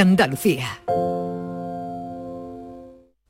[0.00, 0.82] Andalucía.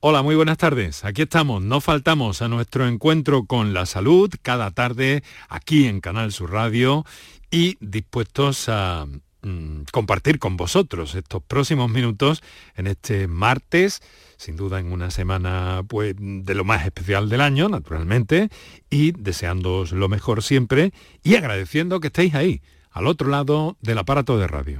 [0.05, 1.05] Hola, muy buenas tardes.
[1.05, 1.63] Aquí estamos.
[1.63, 7.05] No faltamos a nuestro encuentro con la salud cada tarde aquí en Canal Sur Radio
[7.49, 9.07] y dispuestos a
[9.43, 12.43] mm, compartir con vosotros estos próximos minutos
[12.75, 14.01] en este martes,
[14.35, 18.49] sin duda en una semana pues, de lo más especial del año, naturalmente,
[18.89, 20.91] y deseándoos lo mejor siempre
[21.23, 22.61] y agradeciendo que estéis ahí,
[22.91, 24.79] al otro lado del aparato de radio.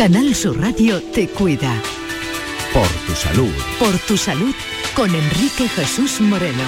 [0.00, 1.78] Canal Sur Radio te cuida.
[2.72, 3.52] Por tu salud.
[3.78, 4.54] Por tu salud
[4.96, 6.62] con Enrique Jesús Moreno.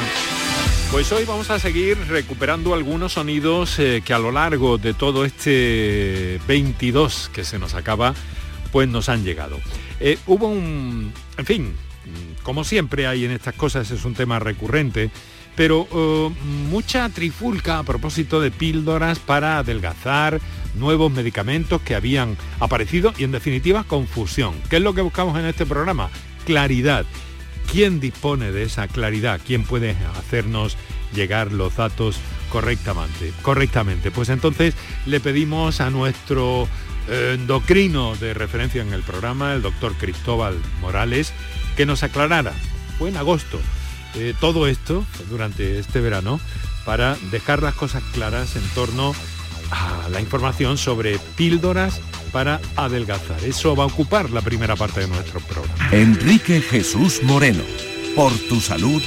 [0.90, 5.24] Pues hoy vamos a seguir recuperando algunos sonidos eh, que a lo largo de todo
[5.24, 8.12] este 22 que se nos acaba,
[8.70, 9.58] pues nos han llegado.
[9.98, 11.74] Eh, hubo un, en fin,
[12.42, 15.10] como siempre hay en estas cosas, es un tema recurrente,
[15.56, 16.30] pero eh,
[16.70, 20.40] mucha trifulca a propósito de píldoras para adelgazar,
[20.74, 24.54] nuevos medicamentos que habían aparecido y en definitiva confusión.
[24.70, 26.10] ¿Qué es lo que buscamos en este programa?
[26.46, 27.04] Claridad.
[27.70, 29.40] ¿Quién dispone de esa claridad?
[29.46, 30.76] ¿Quién puede hacernos
[31.14, 32.16] llegar los datos
[32.50, 33.32] correctamente?
[33.42, 34.10] correctamente?
[34.10, 34.74] Pues entonces
[35.06, 36.68] le pedimos a nuestro
[37.08, 41.32] endocrino de referencia en el programa, el doctor Cristóbal Morales,
[41.76, 42.52] que nos aclarara,
[42.98, 43.58] fue en agosto,
[44.14, 46.40] eh, todo esto durante este verano
[46.84, 49.14] para dejar las cosas claras en torno
[49.70, 52.00] a la información sobre píldoras
[52.32, 53.42] para adelgazar.
[53.44, 55.88] Eso va a ocupar la primera parte de nuestro programa.
[55.92, 57.62] Enrique Jesús Moreno,
[58.14, 59.02] por tu salud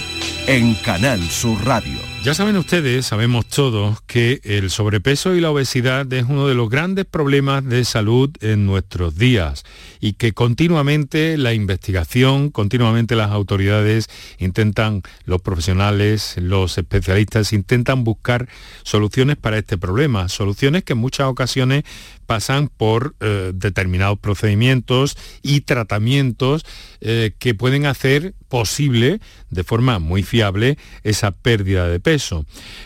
[0.48, 2.15] en Canal Sur Radio.
[2.26, 6.72] Ya saben ustedes, sabemos todos, que el sobrepeso y la obesidad es uno de los
[6.72, 9.64] grandes problemas de salud en nuestros días
[10.00, 14.10] y que continuamente la investigación, continuamente las autoridades
[14.40, 18.50] intentan, los profesionales, los especialistas intentan buscar
[18.82, 21.84] soluciones para este problema, soluciones que en muchas ocasiones
[22.26, 26.66] pasan por eh, determinados procedimientos y tratamientos
[27.02, 29.20] eh, que pueden hacer posible
[29.50, 32.15] de forma muy fiable esa pérdida de peso.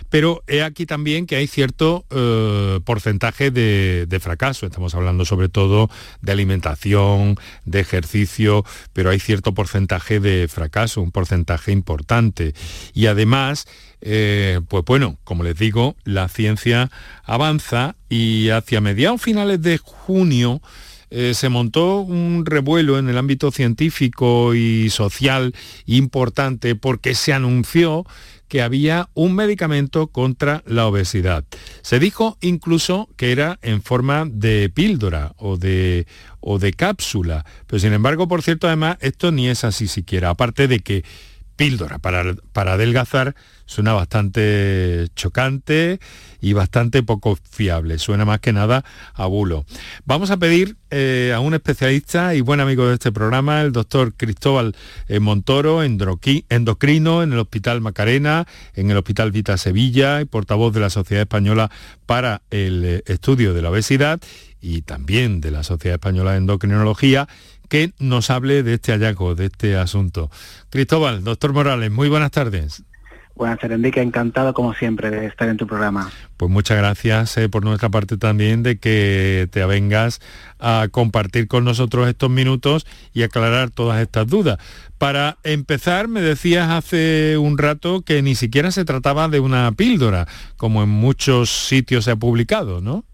[0.09, 4.65] Pero he aquí también que hay cierto eh, porcentaje de, fracaso.
[4.65, 5.89] Estamos hablando sobre todo
[6.21, 12.53] de alimentación, de ejercicio, pero hay cierto porcentaje de fracaso, un porcentaje importante.
[12.93, 13.65] Y además,
[14.01, 16.91] eh, pues bueno, como les digo, la ciencia
[17.23, 20.61] avanza y hacia mediados finales de junio
[21.11, 25.55] eh, se montó un revuelo en el ámbito científico y social
[25.87, 28.05] importante porque se anunció
[28.49, 31.45] que había un medicamento contra la obesidad.
[31.81, 36.07] Se dijo incluso que era en forma de píldora o de,
[36.41, 40.67] o de cápsula, pero sin embargo, por cierto, además, esto ni es así siquiera, aparte
[40.67, 41.05] de que
[41.59, 45.99] píldora para, para adelgazar suena bastante chocante
[46.39, 49.65] y bastante poco fiable, suena más que nada a bulo.
[50.05, 54.13] Vamos a pedir eh, a un especialista y buen amigo de este programa, el doctor
[54.15, 54.73] Cristóbal
[55.09, 60.79] eh, Montoro, endocrino en el Hospital Macarena, en el Hospital Vita Sevilla y portavoz de
[60.79, 61.69] la Sociedad Española
[62.05, 64.21] para el eh, Estudio de la Obesidad
[64.61, 67.27] y también de la Sociedad Española de Endocrinología
[67.69, 70.29] que nos hable de este hallazgo, de este asunto.
[70.69, 72.83] Cristóbal, doctor Morales, muy buenas tardes.
[73.39, 74.01] Buenas tardes, Enrique.
[74.01, 76.11] Encantado, como siempre, de estar en tu programa.
[76.35, 80.19] Pues muchas gracias eh, por nuestra parte también de que te avengas
[80.59, 84.57] a compartir con nosotros estos minutos y aclarar todas estas dudas.
[84.97, 90.27] Para empezar, me decías hace un rato que ni siquiera se trataba de una píldora,
[90.57, 93.05] como en muchos sitios se ha publicado, ¿no?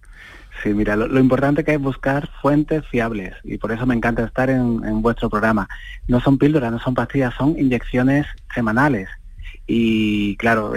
[0.66, 4.50] Sí, mira, lo, importante que es buscar fuentes fiables y por eso me encanta estar
[4.50, 5.70] en, vuestro programa.
[6.08, 9.08] No son píldoras, no son pastillas, son inyecciones semanales.
[9.68, 10.74] Y claro,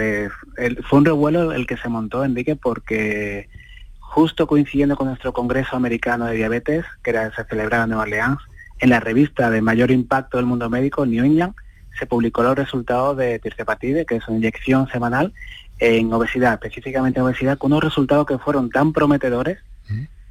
[0.87, 3.49] fue un revuelo el que se montó, Enrique, porque
[3.97, 8.37] justo coincidiendo con nuestro Congreso Americano de Diabetes, que era, se celebraba en Nueva Orleans,
[8.81, 11.55] en la revista de mayor impacto del mundo médico, New England,
[11.97, 15.33] se publicó los resultados de tirzepatide, que es una inyección semanal
[15.79, 19.57] en obesidad, específicamente en obesidad, con unos resultados que fueron tan prometedores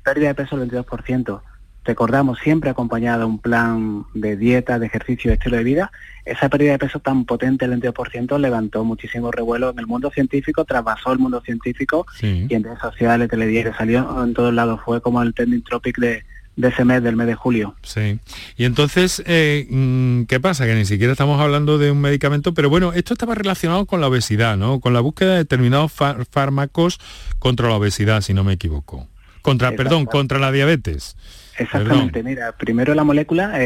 [0.03, 1.41] pérdida de peso del 22%.
[1.89, 5.91] Recordamos, siempre acompañado de un plan de dieta, de ejercicio, de estilo de vida.
[6.27, 10.67] Esa pérdida de peso tan potente del 22% levantó muchísimo revuelo en el mundo científico,
[10.67, 14.81] trasvasó el mundo científico y en redes sociales, telediarios, salió en todos lados.
[14.85, 16.25] Fue como el trending topic de,
[16.61, 17.75] ese mes, del mes de julio.
[17.83, 18.19] Sí.
[18.59, 20.67] Y entonces, eh, mm, ¿qué pasa?
[20.67, 24.09] Que ni siquiera estamos hablando de un medicamento, pero bueno, esto estaba relacionado con la
[24.09, 24.81] obesidad, ¿no?
[24.81, 27.01] Con la búsqueda de determinados fármacos
[27.39, 29.09] contra la obesidad, si no me equivoco.
[29.49, 31.17] Contra, perdón, contra la diabetes.
[31.57, 33.59] Exactamente, mira, primero la molécula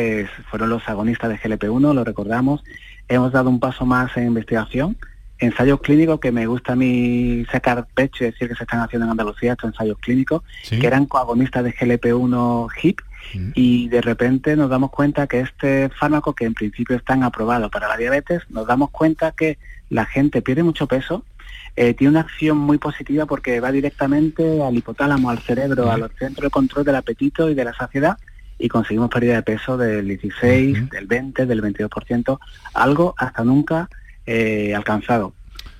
[0.49, 2.63] fueron los agonistas de GLP-1, lo recordamos.
[3.09, 4.97] Hemos dado un paso más en investigación.
[5.41, 9.07] ensayos clínicos que me gusta a mí sacar pecho y decir que se están haciendo
[9.07, 13.01] en Andalucía, estos ensayos clínicos, que eran coagonistas de GLP-1 HIP,
[13.35, 13.51] mm.
[13.57, 17.89] y de repente nos damos cuenta que este fármaco, que en principio están aprobado para
[17.89, 19.59] la diabetes, nos damos cuenta que
[19.91, 21.25] la gente pierde mucho peso,
[21.75, 26.11] eh, tiene una acción muy positiva porque va directamente al hipotálamo, al cerebro, a los
[26.19, 28.19] centros de control del apetito y de la saciedad,
[28.59, 32.39] y conseguimos pérdida de peso del 16, del 20, del 22%,
[32.75, 33.89] algo hasta nunca
[34.27, 35.35] eh, alcanzado.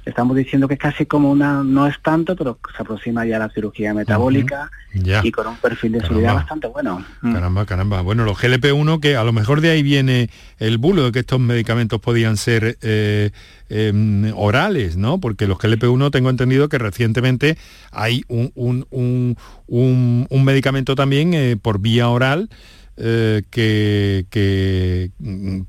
[0.05, 3.39] Estamos diciendo que es casi como una, no es tanto, pero se aproxima ya a
[3.39, 7.05] la cirugía metabólica y con un perfil de seguridad bastante bueno.
[7.21, 7.33] Mm.
[7.33, 8.01] Caramba, caramba.
[8.03, 10.29] Bueno, los GLP-1, que a lo mejor de ahí viene
[10.59, 13.31] el bulo de que estos medicamentos podían ser eh,
[13.69, 15.19] em, orales, ¿no?
[15.19, 17.57] Porque los GLP-1 tengo entendido que recientemente
[17.93, 19.37] hay un, un,
[19.69, 22.51] un, medicamento también eh, por vía oral
[22.97, 25.11] eh, que, que,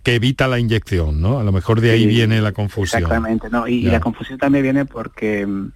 [0.04, 1.40] evita la inyección, ¿no?
[1.40, 3.04] A lo mejor de ahí viene la confusión.
[3.04, 3.68] Exactamente, ¿no?
[3.68, 5.72] Y, la confusión también viene porque mm,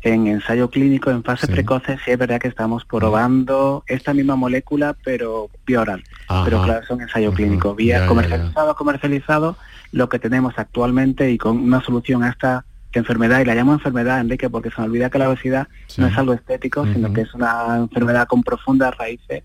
[0.00, 4.96] en ensayo clínico, en fase precoce, sí es verdad que estamos probando esta misma molécula,
[5.04, 6.02] pero vía oral.
[6.44, 7.74] Pero claro, es un ensayo clínico.
[7.74, 9.56] Vía comercializado, comercializado,
[9.92, 12.64] lo que tenemos actualmente y con una solución a esta
[12.94, 16.16] enfermedad, y la llamo enfermedad, Enrique, porque se me olvida que la obesidad no es
[16.16, 19.42] algo estético, sino que es una enfermedad con profundas raíces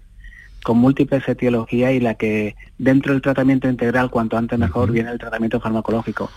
[0.63, 5.19] con múltiples etiologías y la que dentro del tratamiento integral, cuanto antes mejor, viene el
[5.19, 6.29] tratamiento farmacológico.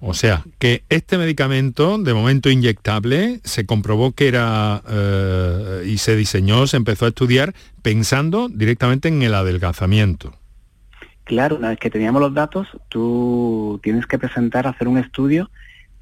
[0.00, 6.16] O sea, que este medicamento, de momento inyectable, se comprobó que era eh, y se
[6.16, 10.34] diseñó, se empezó a estudiar pensando directamente en el adelgazamiento.
[11.24, 15.50] Claro, una vez que teníamos los datos, tú tienes que presentar, hacer un estudio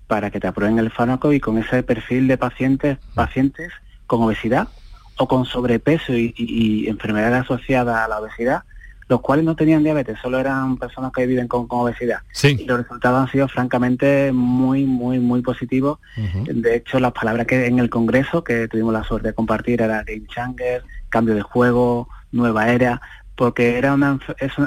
[0.07, 3.73] para que te aprueben el fármaco y con ese perfil de pacientes, pacientes
[4.07, 4.69] con obesidad
[5.17, 8.63] o con sobrepeso y, enfermedad asociada a la obesidad,
[9.09, 12.21] los cuales no tenían diabetes, solo eran personas que viven con, obesidad.
[12.43, 15.99] Y los resultados han sido francamente muy, muy, muy positivos.
[16.17, 20.03] De hecho, las palabras que en el Congreso, que tuvimos la suerte de compartir, era
[20.05, 23.01] game changer, cambio de juego, nueva era,
[23.37, 24.19] porque era una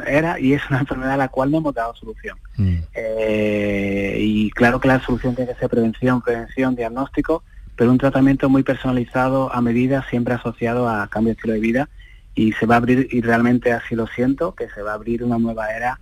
[0.06, 2.38] era y es una enfermedad a la cual no hemos dado solución.
[2.58, 2.78] Mm.
[2.94, 7.44] Eh, y claro que la solución tiene que ser prevención, prevención, diagnóstico,
[7.78, 11.90] pero un tratamiento muy personalizado a medida, siempre asociado a cambio de estilo de vida
[12.34, 15.24] y se va a abrir, y realmente así lo siento, que se va a abrir
[15.24, 16.00] una nueva era.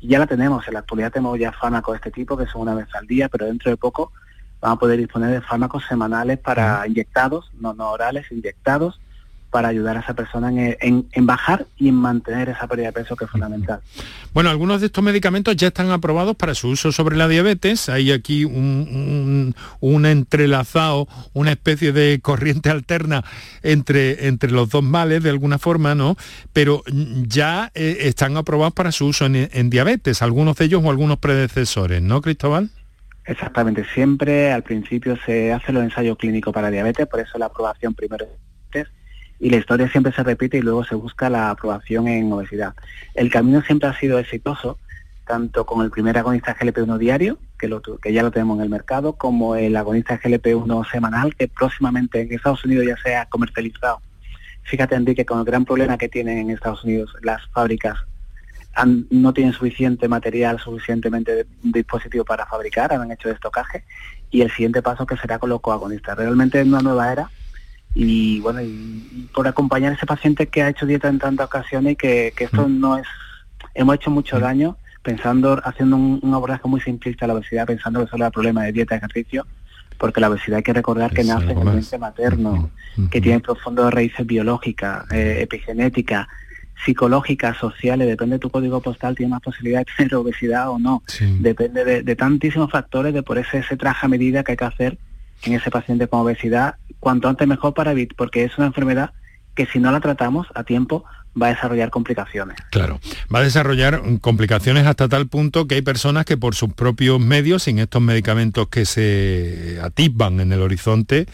[0.00, 2.62] Y ya la tenemos, en la actualidad tenemos ya fármacos de este tipo que son
[2.62, 4.12] una vez al día, pero dentro de poco
[4.62, 8.98] vamos a poder disponer de fármacos semanales para inyectados, no, no orales, inyectados,
[9.50, 13.24] para ayudar a esa persona en, bajar y en mantener esa pérdida de peso que
[13.24, 13.80] es fundamental.
[14.32, 17.88] Bueno, algunos de estos medicamentos ya están aprobados para su uso sobre la diabetes.
[17.88, 23.24] Hay aquí un, entrelazado, una especie de corriente alterna
[23.62, 26.16] entre, entre los dos males, de alguna forma, ¿no?
[26.52, 30.90] Pero ya eh, están aprobados para su uso en, en diabetes, algunos de ellos o
[30.90, 32.70] algunos predecesores, ¿no, Cristóbal?
[33.24, 37.94] Exactamente, siempre al principio se hace los ensayos clínicos para diabetes, por eso la aprobación
[37.94, 38.26] primero
[39.40, 42.74] y la historia siempre se repite y luego se busca la aprobación en obesidad.
[43.14, 44.78] El camino siempre ha sido exitoso,
[45.26, 48.68] tanto con el primer agonista GLP-1 diario, que, lo, que ya lo tenemos en el
[48.68, 54.02] mercado, como el agonista GLP-1 semanal, que próximamente en Estados Unidos ya se ha comercializado.
[54.64, 57.96] Fíjate, Enrique, con el gran problema que tienen en Estados Unidos las fábricas
[59.10, 63.84] no tienen suficiente material, suficientemente dispositivo para fabricar, han hecho de estocaje,
[64.30, 66.16] y el siguiente paso que será con los coagonistas.
[66.16, 67.30] Realmente es una nueva era
[67.94, 71.94] y bueno, y, por acompañar a ese paciente que ha hecho dieta en tantas ocasiones
[71.94, 72.80] y que, esto mm.
[72.80, 73.06] no es,
[73.74, 74.40] hemos hecho mucho mm.
[74.40, 78.64] daño pensando, haciendo un, abordaje muy simplista a la obesidad, pensando que solo era problema
[78.64, 79.46] de dieta y ejercicio,
[79.98, 82.70] porque la obesidad hay que recordar que nace en el ambiente materno,
[83.10, 86.26] que tiene profundas raíces biológicas, eh, epigenéticas,
[86.84, 91.02] psicológicas, sociales, depende de tu código postal, tiene más posibilidad de tener obesidad o no.
[91.40, 94.98] Depende de, tantísimos factores, de por ese, ese traje a medida que hay que hacer
[95.44, 99.12] en ese paciente con obesidad, cuanto antes mejor para evitar, porque es una enfermedad
[99.54, 101.04] que si no la tratamos a tiempo
[101.40, 102.56] va a desarrollar complicaciones.
[102.70, 103.00] Claro,
[103.32, 107.64] va a desarrollar complicaciones hasta tal punto que hay personas que por sus propios medios,
[107.64, 111.26] sin estos medicamentos que se atisban en el horizonte,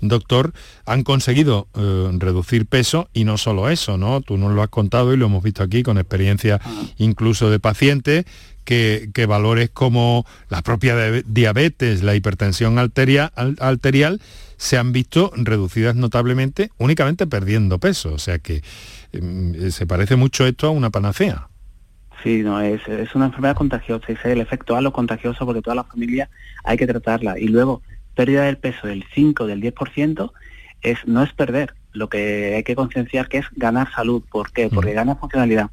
[0.00, 0.52] doctor,
[0.84, 4.20] han conseguido eh, reducir peso y no solo eso, ¿no?
[4.20, 6.60] Tú nos lo has contado y lo hemos visto aquí con experiencia
[6.98, 8.24] incluso de pacientes
[8.64, 14.20] que, valores como la propia diabetes, la hipertensión arterial, arterial,
[14.62, 18.14] se han visto reducidas notablemente únicamente perdiendo peso.
[18.14, 18.62] O sea que
[19.12, 21.48] em, se parece mucho esto a una panacea.
[22.22, 25.74] Sí, no, es, es una enfermedad contagiosa, es el efecto a lo contagioso porque toda
[25.74, 26.30] la familia
[26.62, 27.40] hay que tratarla.
[27.40, 27.82] Y luego,
[28.14, 30.30] pérdida del peso del 5, del 10%,
[30.82, 34.22] es, no es perder, lo que hay que concienciar que es ganar salud.
[34.30, 34.68] ¿Por qué?
[34.68, 35.70] Porque gana funcionalidad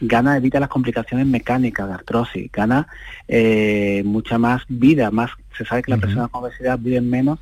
[0.00, 2.88] gana, evita las complicaciones mecánicas de artrosis, gana
[3.28, 7.38] eh, mucha más vida, más Se sabe que las personas con obesidad viven menos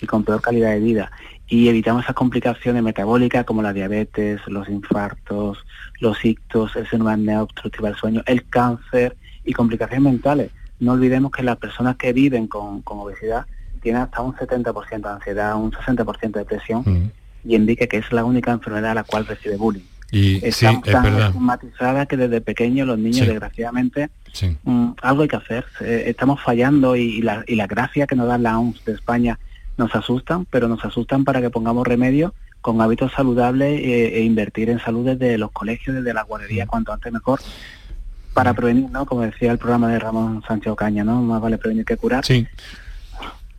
[0.00, 1.10] y con peor calidad de vida.
[1.48, 5.58] Y evitamos esas complicaciones metabólicas como la diabetes, los infartos,
[5.98, 10.50] los ictos, el síndrome obstructiva del sueño, el cáncer y complicaciones mentales.
[10.78, 13.46] No olvidemos que las personas que viven con, obesidad
[13.82, 17.12] tienen hasta un 70% de ansiedad, un 60% de depresión
[17.44, 19.82] y indica que es la única enfermedad a la cual recibe bullying.
[20.12, 24.10] Y Está sí, tan estigmatizada que desde pequeños los niños, desgraciadamente,
[24.64, 25.64] mm, algo hay que hacer.
[25.80, 29.38] Eh, estamos fallando y, la, y la gracia que nos da la OMS de España
[29.80, 34.70] nos asustan, pero nos asustan para que pongamos remedio con hábitos saludables eh, e, invertir
[34.70, 37.40] en salud desde los colegios, desde la guardería, cuanto antes mejor,
[38.34, 39.06] para prevenir, ¿no?
[39.06, 41.22] Como decía el programa de Ramón Sánchez Ocaña, ¿no?
[41.22, 42.24] Más vale prevenir que curar.
[42.24, 42.46] Sí.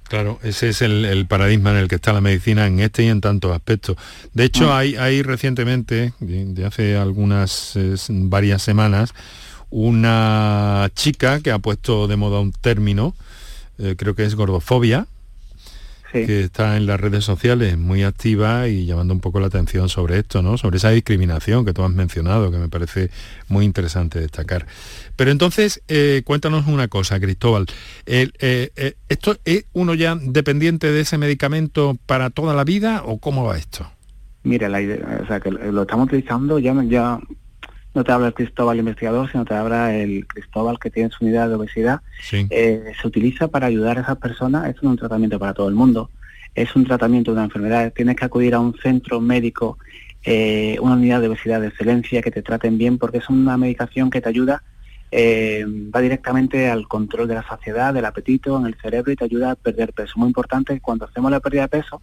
[0.08, 3.22] Claro, ese es el, paradigma en el que está la medicina en este y en
[3.22, 3.96] tantos aspectos.
[4.34, 4.72] De hecho, mm.
[4.72, 7.78] hay, hay recientemente, de hace algunas
[8.10, 9.14] varias semanas,
[9.70, 13.16] una chica que ha puesto de moda un término,
[13.80, 15.08] eh, creo que es gordofobia,
[16.12, 20.20] que está en las redes sociales muy activa y llamando un poco la atención sobre
[20.20, 20.58] esto, ¿no?
[20.58, 23.10] Sobre esa discriminación que tú has mencionado, que me parece
[23.48, 24.66] muy interesante destacar.
[25.16, 27.66] Pero entonces, eh, cuéntanos una cosa, Cristóbal.
[28.06, 33.18] Eh, eh, ¿Esto es uno ya dependiente de ese medicamento para toda la vida o
[33.20, 33.90] cómo va esto?
[34.44, 37.20] Mira, la idea, o sea, que lo estamos utilizando ya, ya
[37.94, 41.50] no te habla el Cristóbal investigador, sino te habla el Cristóbal que tiene su unidad
[41.50, 42.02] de obesidad.
[42.32, 46.10] Eh, se utiliza para ayudar a esas personas, es un tratamiento para todo el mundo,
[46.56, 49.78] es un tratamiento de una enfermedad, tienes que acudir a un centro médico,
[50.24, 54.10] eh, una unidad de obesidad de excelencia, que te traten bien, porque es una medicación
[54.10, 54.64] que te ayuda,
[55.14, 59.26] eh, va directamente al control de la saciedad, del apetito en el cerebro y te
[59.26, 60.14] ayuda a perder peso.
[60.16, 62.02] Muy importante cuando hacemos la pérdida de peso,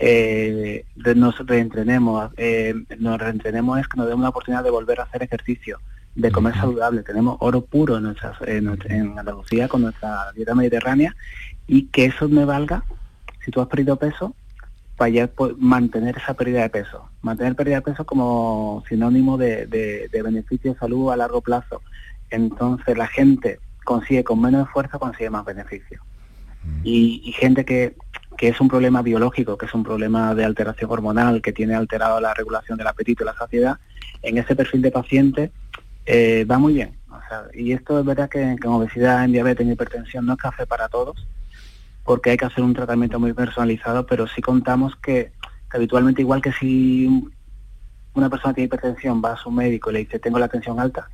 [0.00, 0.84] eh,
[1.16, 5.22] nos reentrenemos, eh, nos reentrenemos es que nos demos la oportunidad de volver a hacer
[5.22, 5.78] ejercicio,
[6.14, 7.02] de comer saludable.
[7.02, 8.68] Tenemos oro puro en, nuestras, en,
[9.18, 11.16] Andalucía con nuestra dieta mediterránea
[11.66, 12.84] y que eso me valga,
[13.44, 14.34] si tú has perdido peso,
[14.96, 17.08] para ya mantener esa pérdida de peso.
[17.22, 21.82] Mantener pérdida de peso como sinónimo de, de beneficio de salud a largo plazo.
[22.30, 26.02] Entonces la gente consigue con menos esfuerzo, consigue más beneficio.
[26.84, 27.96] y, gente que
[28.38, 32.20] que es un problema biológico, que es un problema de alteración hormonal, que tiene alterado
[32.20, 33.78] la regulación del apetito y la saciedad,
[34.22, 35.50] en ese perfil de paciente
[36.06, 36.96] eh, va muy bien.
[37.52, 40.88] y esto es verdad que, en obesidad, en diabetes, en hipertensión no es café para
[40.88, 41.26] todos,
[42.04, 45.32] porque hay que hacer un tratamiento muy personalizado, pero sí contamos que,
[45.70, 47.28] habitualmente igual que si
[48.14, 51.08] una persona tiene hipertensión va a su médico y le dice tengo la tensión alta,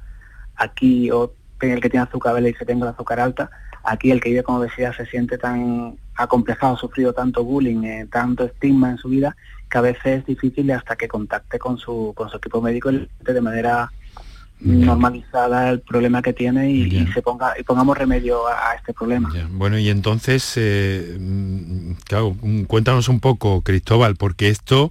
[0.57, 3.51] aquí o el que tiene azúcar le dice tengo la azúcar alta,
[3.83, 8.07] aquí el que vive con obesidad se siente tan acomplejado, ha sufrido tanto bullying, eh,
[8.11, 9.37] tanto estigma en su vida,
[9.71, 13.41] que a veces es difícil hasta que contacte con su, con su equipo médico de
[13.41, 13.91] manera
[14.61, 19.33] normalizada el problema que tiene y, se ponga y pongamos remedio a, este problema.
[19.51, 24.91] Bueno, y entonces, eh, mm, claro, cuéntanos un poco, Cristóbal, porque esto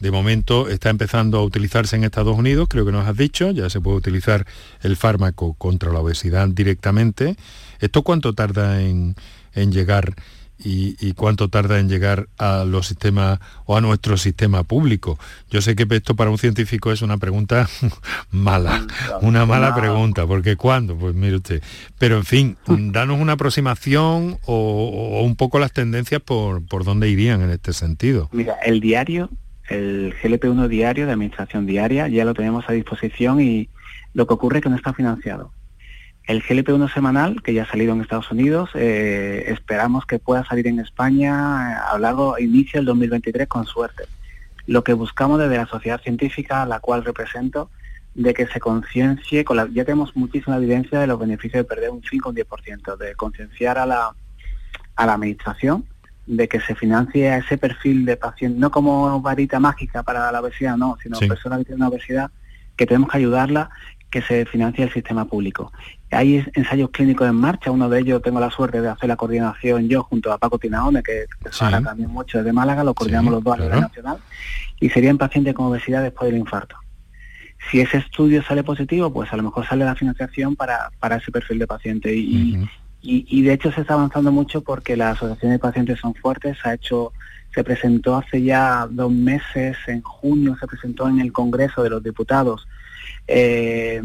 [0.00, 3.70] de momento está empezando a utilizarse en Estados Unidos, creo que nos has dicho, ya
[3.70, 4.46] se puede utilizar
[4.82, 7.36] el fármaco contra la obesidad directamente.
[7.80, 9.14] ¿Esto cuánto tarda en,
[9.54, 10.14] llegar
[10.58, 15.18] y, cuánto tarda en llegar a los sistemas o a nuestro sistema público.
[15.50, 17.68] Yo sé que esto para un científico es una pregunta
[18.30, 18.86] mala,
[19.20, 20.96] una mala pregunta, porque ¿cuándo?
[20.96, 21.62] Pues mire usted.
[21.98, 27.42] Pero en fin, danos una aproximación o, un poco las tendencias por, por dónde irían
[27.42, 28.28] en este sentido.
[28.32, 29.30] Mira, el diario
[29.68, 33.68] el GLP-1 diario de administración diaria ya lo tenemos a disposición y
[34.12, 35.52] lo que ocurre es que no está financiado.
[36.26, 40.66] El GLP-1 semanal, que ya ha salido en Estados Unidos, eh, esperamos que pueda salir
[40.66, 44.04] en España a lo largo, inicio del 2023 con suerte.
[44.66, 47.70] Lo que buscamos desde la sociedad científica, a la cual represento,
[48.14, 52.28] de que se conciencie, ya tenemos muchísima evidencia de los beneficios de perder un 5
[52.28, 54.14] o un 10%, de concienciar a la,
[54.96, 55.84] a la administración
[56.26, 60.40] de que se financie a ese perfil de paciente, no como varita mágica para la
[60.40, 62.30] obesidad, no, sino personas que tienen una obesidad,
[62.76, 63.68] que tenemos que ayudarla,
[64.10, 65.72] que se financie el sistema público.
[66.14, 69.88] Hay ensayos clínicos en marcha, uno de ellos tengo la suerte de hacer la coordinación
[69.88, 71.26] yo junto a Paco Tinaone, que,
[71.60, 74.18] habla también mucho de Málaga, lo coordinamos los dos a nivel nacional,
[74.80, 76.76] y serían pacientes con obesidad después del infarto.
[77.70, 81.32] Si ese estudio sale positivo, pues a lo mejor sale la financiación para, para ese
[81.32, 82.14] perfil de paciente.
[82.14, 82.68] Y,
[83.00, 86.58] y, de hecho se está avanzando mucho porque las asociaciones de pacientes son fuertes.
[86.62, 87.12] Se ha hecho,
[87.54, 92.02] se presentó hace ya dos meses, en junio se presentó en el Congreso de los
[92.02, 92.66] Diputados
[93.26, 94.02] eh,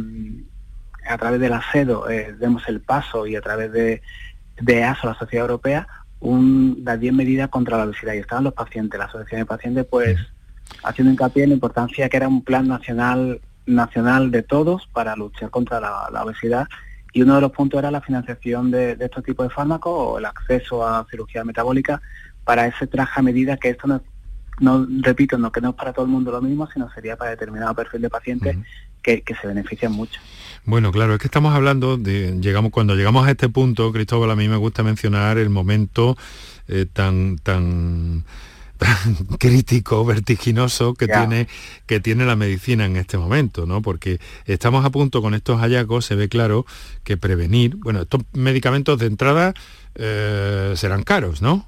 [1.10, 4.02] a través del ASEDO, eh, demos el paso y a través de,
[4.62, 5.88] de ASO, la Sociedad Europea,
[6.20, 8.14] un, las 10 medidas contra la obesidad.
[8.14, 10.20] Y estaban los pacientes, la asociación de pacientes, pues
[10.84, 15.50] haciendo hincapié en la importancia que era un plan nacional nacional de todos para luchar
[15.50, 16.68] contra la obesidad
[17.14, 20.26] Y uno de los puntos era la financiación de, estos tipos de fármacos o el
[20.26, 22.02] acceso a cirugía metabólica
[22.44, 24.02] para ese traje a medida que esto no,
[24.60, 27.32] no repito, no que no es para todo el mundo lo mismo, sino sería para
[27.32, 28.58] determinado perfil de pacientes
[29.02, 30.20] que, se benefician mucho.
[30.70, 34.36] Bueno, claro, es que estamos hablando de, llegamos, cuando llegamos a este punto, Cristóbal, a
[34.36, 36.16] mí me gusta mencionar el momento
[36.68, 38.24] eh, tan, tan,
[39.40, 41.48] crítico, vertiginoso que tiene,
[41.88, 43.82] que tiene la medicina en este momento, ¿no?
[43.82, 46.68] Porque estamos a punto con estos hallazgos, se ve claro
[47.04, 49.56] que prevenir, bueno, estos medicamentos de entrada
[49.96, 51.68] eh, serán caros, ¿no?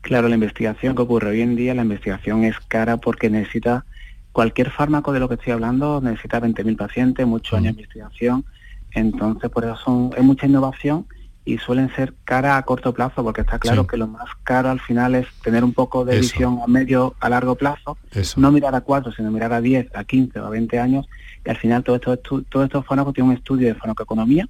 [0.00, 3.84] Claro, la investigación que ocurre hoy en día, la investigación es cara porque necesita
[4.32, 8.44] cualquier fármaco de lo que estoy hablando necesita 20.000 pacientes, muchos años de investigación,
[8.92, 11.06] entonces por eso son, es mucha innovación
[11.44, 14.80] y suelen ser cara a corto plazo, porque está claro que lo más caro al
[14.80, 17.96] final es tener un poco de visión a medio, a largo plazo,
[18.36, 21.08] no mirar a cuatro, sino mirar a 10, a 15 o a 20 años,
[21.44, 24.48] y al final todo esto, todos estos fármacos tienen un estudio de farmacoeconomía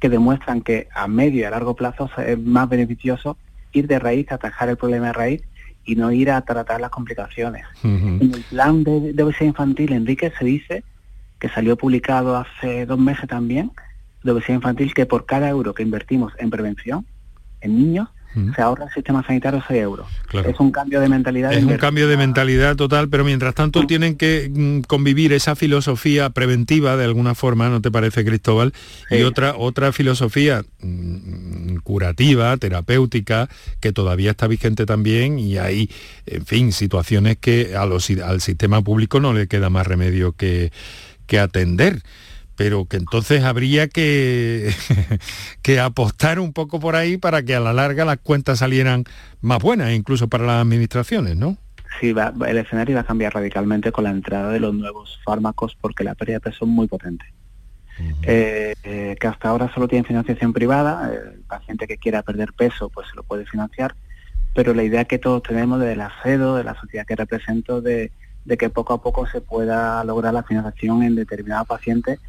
[0.00, 3.36] que demuestran que a medio y a largo plazo es más beneficioso
[3.72, 5.42] ir de raíz, atajar el problema de raíz
[5.84, 7.64] y no ir a tratar las complicaciones.
[7.82, 10.84] En el plan de, obesidad infantil, Enrique, se dice,
[11.38, 13.72] que salió publicado hace dos meses también,
[14.22, 17.06] de obesidad infantil, que por cada euro que invertimos en prevención,
[17.60, 18.08] en niños,
[18.54, 20.06] se ahorra el sistema sanitario 6 euros.
[20.32, 21.52] Es un cambio de mentalidad.
[21.52, 26.30] Es un cambio de mentalidad total, pero mientras tanto tienen que mm, convivir esa filosofía
[26.30, 28.72] preventiva de alguna forma, ¿no te parece, Cristóbal?
[29.10, 33.48] Y otra, otra filosofía mm, curativa, terapéutica,
[33.80, 35.90] que todavía está vigente también y hay,
[36.26, 40.72] en fin, situaciones que a los, al sistema público no le queda más remedio que,
[41.26, 42.02] que atender
[42.62, 44.72] pero que entonces habría que,
[45.62, 49.02] que apostar un poco por ahí para que a la larga las cuentas salieran
[49.40, 51.56] más buenas, incluso para las administraciones, ¿no?
[51.98, 55.76] Sí, va, el escenario va a cambiar radicalmente con la entrada de los nuevos fármacos
[55.80, 57.24] porque la pérdida de peso es muy potente.
[58.22, 62.90] Eh, eh, que hasta ahora solo tiene financiación privada, el paciente que quiera perder peso
[62.90, 63.96] pues se lo puede financiar,
[64.54, 68.12] pero la idea que todos tenemos del acedo, de la sociedad que represento, de,
[68.44, 72.20] de que poco a poco se pueda lograr la financiación en determinados pacientes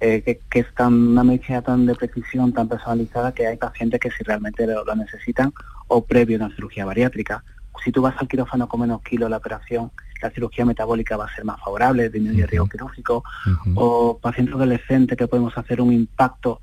[0.00, 4.10] eh, que, es tan, una medicina tan de precisión, tan personalizada, que hay pacientes que
[4.10, 5.52] si realmente lo, necesitan
[5.88, 7.42] o previo a una cirugía bariátrica.
[7.84, 9.90] Si tú vas al quirófano con menos kilos la operación,
[10.22, 13.24] la cirugía metabólica va a ser más favorable, disminuye el riesgo quirúrgico,
[13.74, 16.60] o pacientes adolescentes que podemos hacer un impacto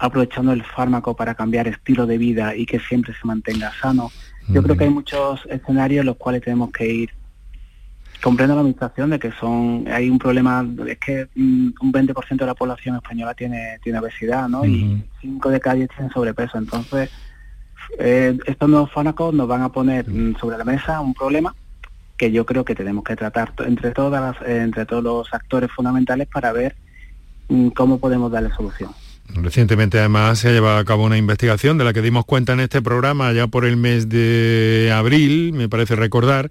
[0.00, 4.10] aprovechando el fármaco para cambiar estilo de vida y que siempre se mantenga sano.
[4.48, 7.19] Yo creo que hay muchos escenarios en los cuales tenemos que ir
[8.22, 12.46] comprendo la administración de que son hay un problema es que mm, un 20% de
[12.46, 16.58] la población española tiene tiene obesidad no y 5 de cada 10 tienen sobrepeso.
[16.58, 17.10] Entonces
[17.98, 21.54] eh, estos nuevos fármacos nos van a poner mm, sobre la mesa un problema
[22.16, 26.28] que yo creo que tenemos que tratar entre todas eh, entre todos los actores fundamentales
[26.28, 26.76] para ver
[27.48, 28.90] mm, cómo podemos darle solución.
[29.34, 32.60] Recientemente además se ha llevado a cabo una investigación de la que dimos cuenta en
[32.60, 36.50] este programa ya por el mes de abril, me parece recordar,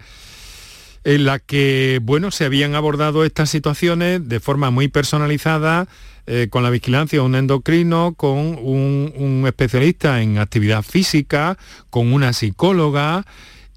[1.03, 5.88] en la que bueno, se habían abordado estas situaciones de forma muy personalizada,
[6.31, 11.57] eh, con la vigilancia de un endocrino, con un, especialista en actividad física,
[11.89, 13.25] con una psicóloga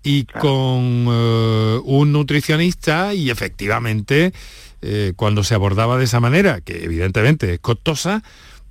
[0.03, 4.35] y con eh, un nutricionista y efectivamente
[4.83, 8.23] eh, cuando se abordaba de esa manera, que evidentemente es costosa,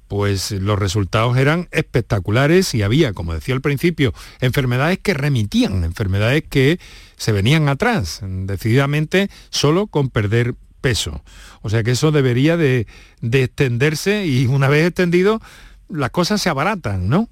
[0.08, 6.44] pues los resultados eran espectaculares y había, como decía al principio, enfermedades que remitían, enfermedades
[6.48, 6.80] que
[7.22, 11.22] se venían atrás, decididamente solo con perder peso.
[11.62, 12.88] O sea que eso debería de,
[13.22, 15.40] extenderse y una vez extendido,
[15.88, 17.30] las cosas se abaratan, ¿no?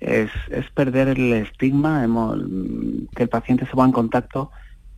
[0.00, 0.30] Es,
[0.74, 2.04] perder el estigma,
[3.14, 4.50] que el paciente se va en contacto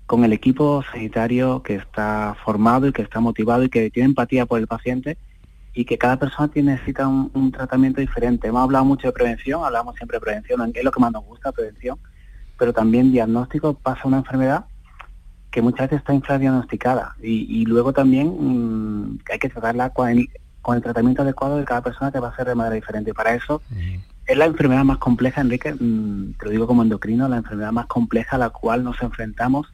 [0.06, 4.46] con el equipo sanitario que está formado y que está motivado y que tiene empatía
[4.46, 5.18] por el paciente
[5.74, 8.48] y que cada persona tiene, necesita un, tratamiento diferente.
[8.48, 11.52] Hemos hablado mucho de prevención, hablamos siempre de prevención, es lo que más nos gusta,
[11.52, 11.98] prevención,
[12.60, 14.66] pero también diagnóstico pasa una enfermedad
[15.50, 20.28] que muchas veces está infradiagnosticada y, y luego también mm, hay que tratarla con el,
[20.60, 23.14] con el, tratamiento adecuado de cada persona que va a ser de manera diferente.
[23.14, 23.62] Para eso
[24.26, 27.86] es la enfermedad más compleja, Enrique, mm, te lo digo como endocrino, la enfermedad más
[27.86, 29.72] compleja a la cual nos enfrentamos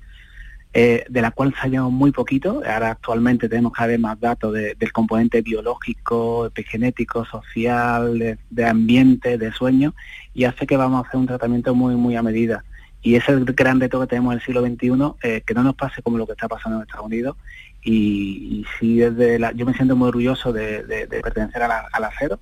[0.79, 2.61] eh, de la cual sabíamos muy poquito.
[2.69, 9.53] Ahora actualmente tenemos cada vez más datos del componente biológico, epigenético, social, de, ambiente, de
[9.53, 9.95] sueño,
[10.35, 12.63] y hace que vamos a hacer un tratamiento muy, muy a medida.
[13.07, 15.63] Y ese es el gran reto que tenemos en el siglo XXI, eh, que no
[15.63, 17.37] nos pase como lo que está pasando en Estados Unidos.
[17.85, 22.41] Y, y sí, desde la, yo me siento muy orgulloso de, pertenecer a la, cero,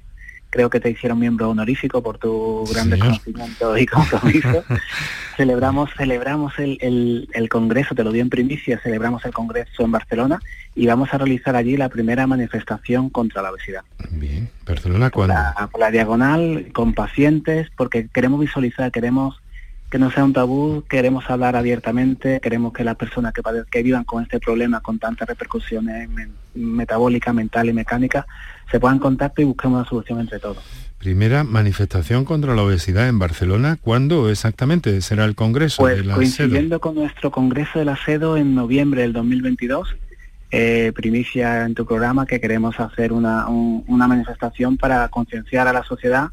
[0.48, 4.64] creo que te hicieron miembro honorífico por tu gran conocimiento y compromiso.
[5.37, 10.40] celebramos celebramos el, el, congreso, te lo di en primicia, celebramos el congreso en Barcelona
[10.74, 13.83] y vamos a realizar allí la primera manifestación contra la obesidad.
[14.12, 15.35] Bien, Barcelona cuándo?
[15.70, 19.43] por la diagonal, con pacientes, porque queremos visualizar, queremos
[19.90, 24.05] que no sea un tabú, queremos hablar abiertamente, queremos que las personas que, que vivan
[24.05, 26.09] con este problema, con tantas repercusiones
[26.55, 28.25] metabólicas, mentales y mecánicas,
[28.70, 30.64] se puedan contactar y busquemos una solución entre todos.
[30.99, 36.14] Primera manifestación contra la obesidad en Barcelona, ¿cuándo exactamente será el Congreso pues, de la
[36.14, 39.97] coincidiendo con nuestro Congreso de la SEDO en noviembre del 2022,
[40.51, 45.85] eh, primicia en tu programa que queremos hacer una, una manifestación para concienciar a la
[45.85, 46.31] sociedad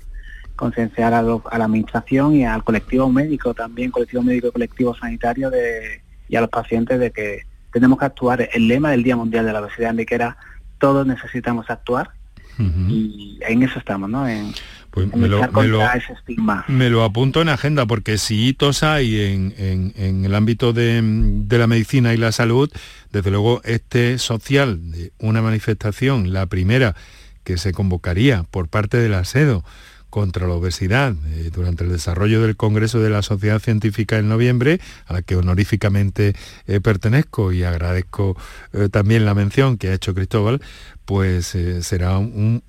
[0.61, 6.03] concienciar a, la administración y al colectivo médico también, colectivo médico y colectivo sanitario de,
[6.29, 7.39] y a los pacientes de que
[7.73, 8.47] tenemos que actuar.
[8.53, 10.37] El lema del Día Mundial de la Obesidad que era
[10.77, 12.11] todos necesitamos actuar
[12.59, 14.27] y en eso estamos, ¿no?
[14.27, 14.53] En,
[14.91, 16.63] pues me, lo, ese estigma.
[16.67, 19.55] me lo apunto en agenda porque si hitos hay en,
[19.95, 22.69] en, el ámbito de, de, la medicina y la salud,
[23.11, 26.95] desde luego este social de una manifestación, la primera
[27.43, 29.63] que se convocaría por parte del ASEDO,
[30.11, 34.79] contra la obesidad eh, durante el desarrollo del Congreso de la Sociedad Científica en noviembre,
[35.07, 36.35] a la que honoríficamente
[36.67, 38.37] eh, pertenezco y agradezco
[38.73, 40.61] eh, también la mención que ha hecho Cristóbal,
[41.05, 42.61] pues será un,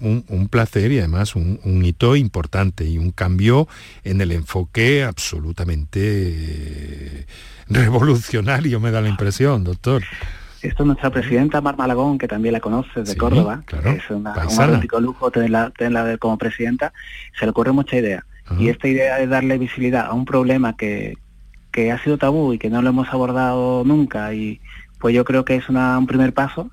[0.50, 3.68] placer y además un, hito importante y un cambio
[4.02, 7.26] en el enfoque absolutamente
[7.68, 10.02] revolucionario, me da la impresión, doctor.
[10.62, 14.60] Esto es nuestra presidenta Mar Malagón, que también la conoces de Córdoba, es una, un
[14.60, 16.92] auténtico lujo tenerla, tenerla como presidenta,
[17.38, 18.24] se le ocurre mucha idea.
[18.58, 21.16] Y esta idea de darle visibilidad a un problema que,
[21.72, 24.60] que ha sido tabú y que no lo hemos abordado nunca, y
[24.98, 26.70] pues yo creo que es una, un primer paso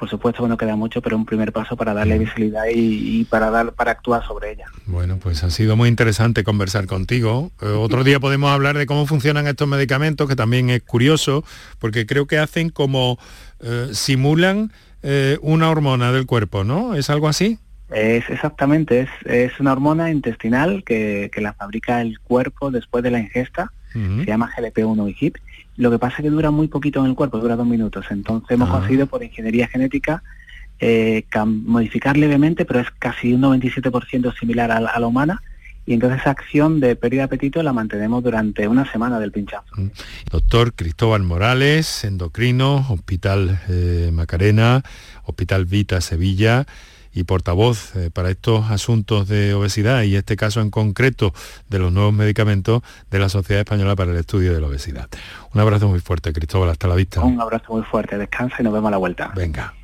[0.00, 3.50] por supuesto que no queda mucho, pero un primer paso para darle visibilidad y, para
[3.50, 4.64] dar para actuar sobre ella.
[4.86, 7.50] Bueno, pues ha sido muy interesante conversar contigo.
[7.60, 11.44] Eh, otro día podemos hablar de cómo funcionan estos medicamentos, que también es curioso,
[11.78, 13.18] porque creo que hacen como
[13.60, 16.94] eh, simulan eh, una hormona del cuerpo, ¿no?
[16.94, 17.58] ¿Es algo así?
[17.90, 23.70] Es exactamente, es, una hormona intestinal que, la fabrica el cuerpo después de la ingesta,
[23.92, 25.36] se llama GLP-1 y HIP,
[25.80, 28.06] lo que pasa es que dura muy poquito en el cuerpo, dura dos minutos.
[28.10, 28.72] Entonces hemos ah.
[28.72, 30.22] conseguido por ingeniería genética
[30.78, 35.42] eh, modificar levemente, pero es casi un 97% similar a la, humana.
[35.86, 39.64] Y entonces esa acción de pérdida de apetito la mantenemos durante una semana del pinchazo.
[39.74, 39.86] Mm.
[40.30, 44.82] Doctor Cristóbal Morales, endocrino, Hospital eh, Macarena,
[45.24, 46.66] Hospital Vita Sevilla
[47.12, 51.32] y portavoz eh, para estos asuntos de obesidad y este caso en concreto
[51.68, 55.08] de los nuevos medicamentos de la Sociedad Española para el Estudio de la Obesidad.
[55.52, 57.20] Un abrazo muy fuerte, Cristóbal, hasta la vista.
[57.22, 59.32] Un abrazo muy fuerte, descansa y nos vemos a la vuelta.
[59.34, 59.74] Venga.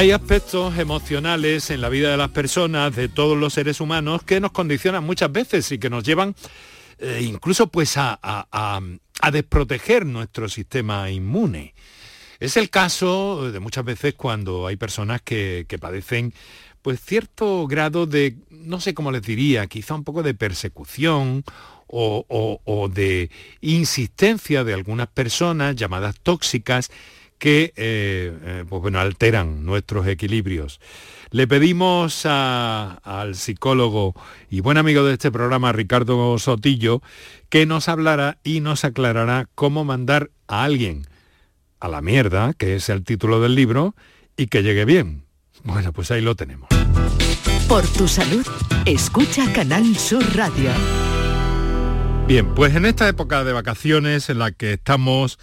[0.00, 4.40] Hay aspectos emocionales en la vida de las personas, de todos los seres humanos, que
[4.40, 6.34] nos condicionan muchas veces y que nos llevan
[7.00, 8.80] eh, incluso pues a,
[9.30, 11.74] desproteger nuestro sistema inmune.
[12.38, 16.32] Es el caso de muchas veces cuando hay personas que, padecen
[16.80, 21.44] pues cierto grado de, no sé cómo les diría, quizá un poco de persecución
[21.88, 26.90] o, de insistencia de algunas personas llamadas tóxicas
[27.40, 30.78] que eh, eh, pues bueno, alteran nuestros equilibrios.
[31.30, 34.14] Le pedimos al psicólogo
[34.50, 37.02] y buen amigo de este programa, Ricardo Sotillo,
[37.48, 41.06] que nos hablara y nos aclarará cómo mandar a alguien
[41.80, 43.94] a la mierda, que es el título del libro,
[44.36, 45.24] y que llegue bien.
[45.64, 46.68] Bueno, pues ahí lo tenemos.
[47.68, 48.46] Por tu salud,
[48.84, 50.70] escucha Canal Sur Radio.
[52.26, 55.38] Bien, pues en esta época de vacaciones en la que estamos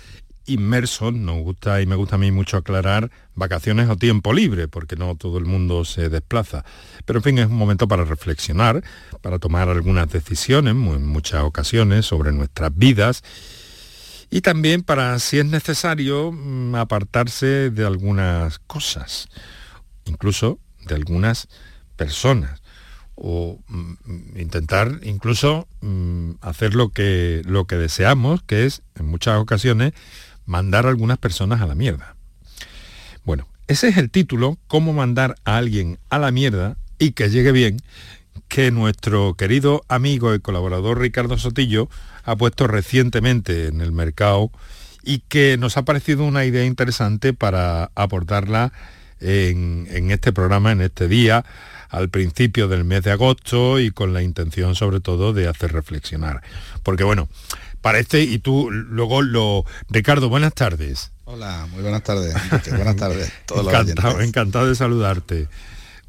[0.48, 4.96] inmersos, nos gusta y me gusta a mí mucho aclarar vacaciones o tiempo libre, porque
[4.96, 6.66] no todo el mundo se desplaza.
[7.06, 8.84] Pero en fin, es un momento para reflexionar,
[9.22, 13.24] para tomar algunas decisiones, en muchas ocasiones, sobre nuestras vidas
[14.30, 19.30] y también para, si es necesario, mm, apartarse de algunas cosas,
[20.06, 21.48] incluso de algunas
[21.96, 22.62] personas,
[23.16, 29.40] o mm, intentar incluso mm, hacer lo que, lo que deseamos, que es, en muchas
[29.40, 29.94] ocasiones,
[30.48, 32.16] mandar a algunas personas a la mierda.
[33.24, 37.52] Bueno, ese es el título, cómo mandar a alguien a la mierda y que llegue
[37.52, 37.78] bien,
[38.48, 41.90] que nuestro querido amigo y colaborador Ricardo Sotillo
[42.24, 44.52] ha puesto recientemente en el mercado
[45.04, 48.74] y que nos ha parecido una idea interesante para aportarla
[49.20, 51.46] en, este programa, en este día,
[51.90, 56.42] al principio del mes de agosto y con la intención sobre todo de hacer reflexionar.
[56.84, 57.30] Porque bueno,
[57.88, 59.64] parece, y tú luego lo...
[59.90, 61.12] Ricardo, buenas tardes.
[61.24, 62.34] Hola, muy buenas tardes.
[62.72, 63.32] buenas tardes.
[63.56, 65.48] encantado, encantado de saludarte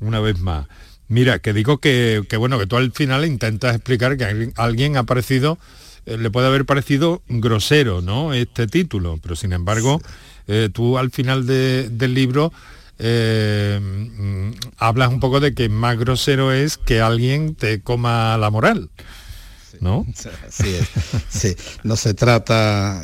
[0.01, 0.67] una vez más.
[1.07, 5.01] Mira, que digo que, que, bueno, que tú al final intentas explicar que alguien ha
[5.01, 5.57] aparecido
[6.05, 8.33] eh, le puede haber parecido grosero, ¿no?
[8.33, 10.01] Este título, pero sin embargo,
[10.49, 12.53] eh, tú al final del libro
[12.99, 18.51] eh, mm, hablas un poco de que más grosero es que alguien te coma la
[18.51, 18.91] moral.
[19.81, 20.07] ¿No?
[20.51, 20.77] Sí,
[21.29, 23.01] sí, no se trata,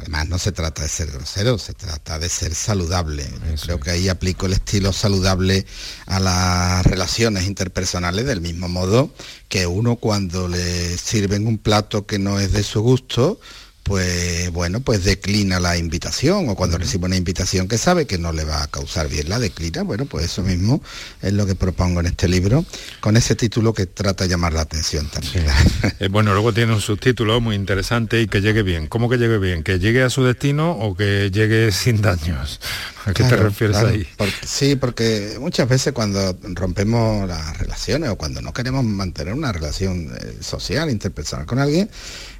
[0.00, 3.26] además no se trata de ser grosero, se trata de ser saludable.
[3.62, 5.66] Creo que ahí aplico el estilo saludable
[6.06, 9.10] a las relaciones interpersonales del mismo modo
[9.48, 13.38] que uno cuando le sirven un plato que no es de su gusto,
[13.86, 18.32] pues bueno, pues declina la invitación o cuando recibe una invitación que sabe que no
[18.32, 19.84] le va a causar bien, la declina.
[19.84, 20.82] Bueno, pues eso mismo
[21.22, 22.64] es lo que propongo en este libro,
[22.98, 25.46] con ese título que trata de llamar la atención también.
[25.98, 28.86] Eh, bueno, luego tiene un subtítulo muy interesante y que llegue bien.
[28.86, 29.62] ¿Cómo que llegue bien?
[29.62, 32.60] ¿Que llegue a su destino o que llegue sin daños?
[33.06, 34.06] ¿A qué te refieres ahí?
[34.44, 40.12] sí, porque muchas veces cuando rompemos las relaciones o cuando no queremos mantener una relación
[40.20, 41.88] eh, social, interpersonal con alguien,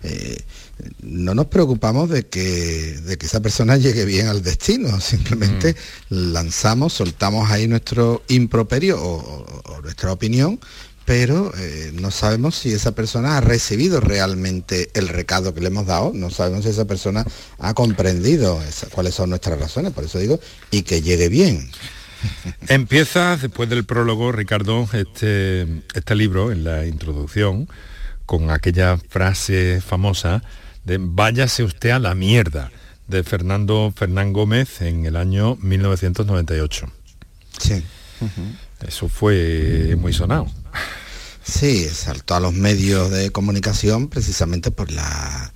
[0.03, 0.37] eh,
[1.03, 5.75] no nos preocupamos de que, de que esa persona llegue bien al destino, simplemente
[6.11, 6.33] mm.
[6.33, 10.59] lanzamos, soltamos ahí nuestro improperio o, nuestra opinión,
[11.05, 15.87] pero eh, no sabemos si esa persona ha recibido realmente el recado que le hemos
[15.87, 17.25] dado, no sabemos si esa persona
[17.59, 18.61] ha comprendido
[18.91, 21.71] cuáles son nuestras razones, por eso digo, y que llegue bien.
[22.69, 27.69] Empieza, después del prólogo, Ricardo, este, este libro, en la introducción,
[28.25, 30.43] con aquella frase famosa,
[30.87, 32.71] de Váyase usted a la mierda,
[33.09, 36.87] de Fernando Fernán Gómez en el año 1998.
[37.59, 37.83] Sí.
[38.87, 40.47] Eso fue muy sonado.
[41.43, 45.53] Sí, saltó a los medios de comunicación precisamente por la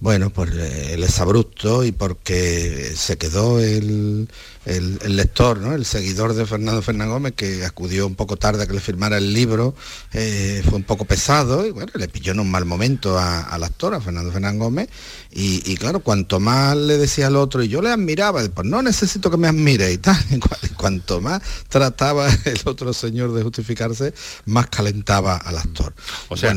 [0.00, 4.28] bueno, por el exabrupto y porque se quedó el,
[4.64, 5.74] el, lector, ¿no?
[5.74, 9.18] el seguidor de Fernando Fernán Gómez, que acudió un poco tarde a que le firmara
[9.18, 9.74] el libro,
[10.12, 13.94] eh, fue un poco pesado y bueno, le pilló en un mal momento al actor,
[13.94, 14.88] a Fernando Fernán Gómez,
[15.34, 19.30] y, claro, cuanto más le decía al otro, y yo le admiraba, pues no necesito
[19.30, 24.66] que me admire y tal, y cuanto más trataba el otro señor de justificarse, más
[24.68, 25.94] calentaba al actor.
[26.28, 26.54] O sea,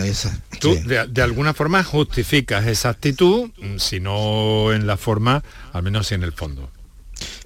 [0.59, 5.83] tú de, de alguna forma justificas esa actitud, mm, si no en la forma, al
[5.83, 6.69] menos si en el fondo.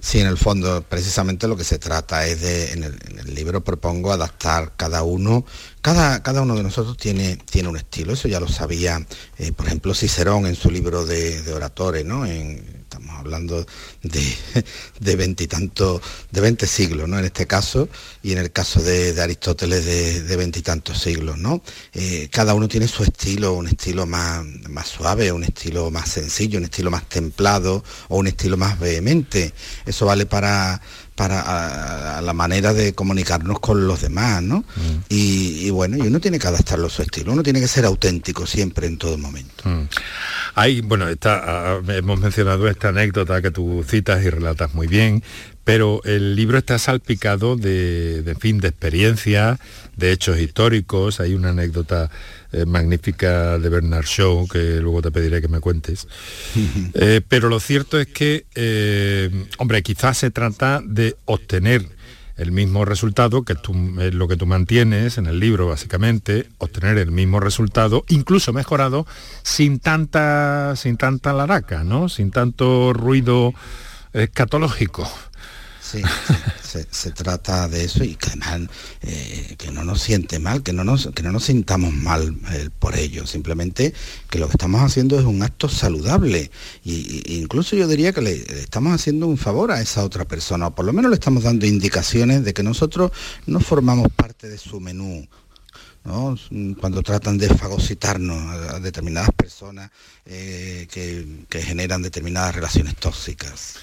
[0.00, 4.12] Sí, en el fondo, precisamente lo que se trata es de, en el, libro propongo
[4.12, 5.44] adaptar cada uno,
[5.82, 9.06] cada, cada, uno de nosotros tiene, tiene un estilo, eso ya lo sabía,
[9.38, 12.24] eh, por ejemplo, Cicerón en su libro de, de ¿no?
[12.24, 13.66] En, estamos hablando
[14.02, 17.18] de veintitantos, de veinte siglos, ¿no?
[17.18, 17.88] En este caso,
[18.22, 21.62] y en el caso de, Aristóteles de veintitantos siglos, ¿no?
[21.94, 26.58] Eh, cada uno tiene su estilo, un estilo más, más suave, un estilo más sencillo,
[26.58, 29.52] un estilo más templado o un estilo más vehemente.
[29.86, 30.80] Eso vale para
[31.20, 34.60] para la manera de comunicarnos con los demás, ¿no?
[34.60, 35.04] Mm.
[35.10, 38.46] Y, bueno, y uno tiene que adaptarlo a su estilo, uno tiene que ser auténtico
[38.46, 39.68] siempre en todo momento.
[39.68, 39.82] Mm.
[40.54, 45.22] Hay, bueno, está, hemos mencionado esta anécdota que tú citas y relatas muy bien,
[45.62, 49.58] pero el libro está salpicado de, de fin, de experiencias,
[49.98, 51.20] de hechos históricos.
[51.20, 52.10] Hay una anécdota
[52.52, 56.06] eh, magnífica de Bernard Shaw que luego te pediré que me cuentes.
[56.94, 61.86] Eh, pero lo cierto es que, eh, hombre, quizás se trata de obtener
[62.36, 67.10] el mismo resultado, que es lo que tú mantienes en el libro básicamente, obtener el
[67.10, 69.06] mismo resultado, incluso mejorado,
[69.42, 72.08] sin tanta, sin tanta laraca, ¿no?
[72.08, 73.52] Sin tanto ruido
[74.12, 75.08] escatológico.
[75.90, 76.02] Sí,
[76.90, 78.16] se, trata de eso y
[79.02, 82.68] eh, que no nos siente mal, que no nos, que no nos sintamos mal eh,
[82.78, 83.92] por ello, simplemente
[84.28, 86.52] que lo que estamos haciendo es un acto saludable
[86.84, 90.74] y, incluso yo diría que le, estamos haciendo un favor a esa otra persona, o
[90.74, 93.10] por lo menos le estamos dando indicaciones de que nosotros
[93.46, 95.26] no formamos parte de su menú,
[96.02, 99.90] cuando tratan de fagocitarnos a, determinadas personas
[100.24, 103.74] eh, que, generan determinadas relaciones tóxicas.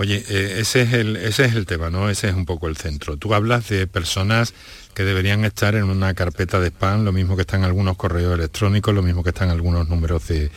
[0.00, 2.08] Oye, eh, ese, es el, ese es el tema, ¿no?
[2.08, 3.16] Ese es un poco el centro.
[3.16, 4.54] Tú hablas de personas
[4.94, 8.94] que deberían estar en una carpeta de spam, lo mismo que están algunos correos electrónicos,
[8.94, 10.50] lo mismo que están algunos números de,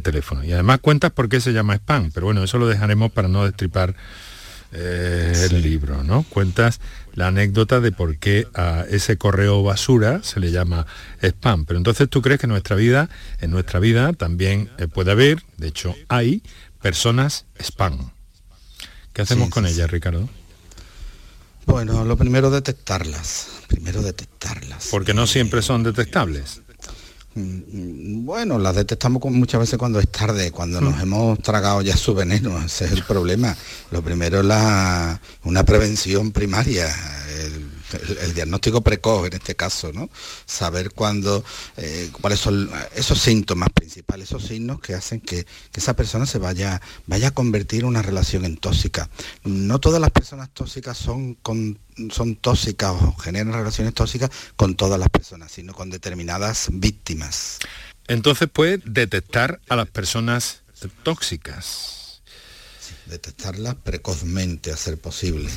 [0.00, 0.44] teléfono.
[0.44, 3.44] Y además cuentas por qué se llama spam, pero bueno, eso lo dejaremos para no
[3.44, 3.96] destripar
[4.70, 6.22] eh, el libro, ¿no?
[6.22, 6.80] Cuentas
[7.14, 10.86] la anécdota de por qué a ese correo basura se le llama
[11.20, 11.64] spam.
[11.64, 15.42] Pero entonces tú crees que en nuestra vida, en nuestra vida también eh, puede haber,
[15.56, 16.40] de hecho hay,
[16.80, 18.15] personas spam.
[19.16, 20.28] ¿Qué hacemos con ellas, Ricardo?
[21.64, 24.88] Bueno, lo primero detectarlas, primero detectarlas.
[24.90, 26.60] Porque no siempre son detectables.
[27.34, 31.00] Mm, bueno, las detectamos muchas veces cuando es tarde, cuando nos mm.
[31.00, 33.56] hemos tragado ya su veneno, ese es el problema.
[33.90, 36.94] Lo primero es la, una prevención primaria,
[37.40, 37.70] el,
[38.34, 40.10] diagnóstico precoz en este caso, ¿no?
[40.44, 41.44] Saber cuándo,
[41.76, 46.80] eh, cuáles son esos síntomas principales, esos signos que hacen que, esa persona se vaya,
[47.06, 49.10] vaya a convertir una relación en tóxica.
[49.44, 51.36] No todas las personas tóxicas son
[52.10, 57.58] son tóxicas o generan relaciones tóxicas con todas las personas, sino con determinadas víctimas.
[58.08, 60.62] Entonces puede detectar a las personas
[61.02, 62.22] tóxicas.
[63.06, 65.48] detectarlas precozmente, a ser posible.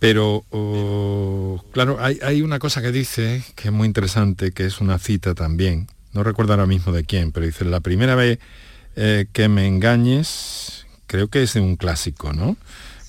[0.00, 4.98] Pero, oh, claro, hay, una cosa que dice que es muy interesante, que es una
[4.98, 5.88] cita también.
[6.14, 8.38] No recuerdo ahora mismo de quién, pero dice, la primera vez
[8.96, 12.56] eh, que me engañes, creo que es un clásico, ¿no?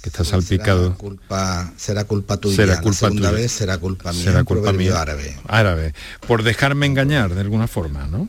[0.01, 0.83] Que está salpicado.
[0.83, 2.55] Será culpa, será culpa tuya.
[2.57, 4.23] Será culpa la segunda vez será culpa mía.
[4.23, 5.01] Será culpa mía.
[5.01, 5.37] árabe.
[5.47, 5.93] Árabe.
[6.27, 8.27] Por dejarme engañar de alguna forma, ¿no?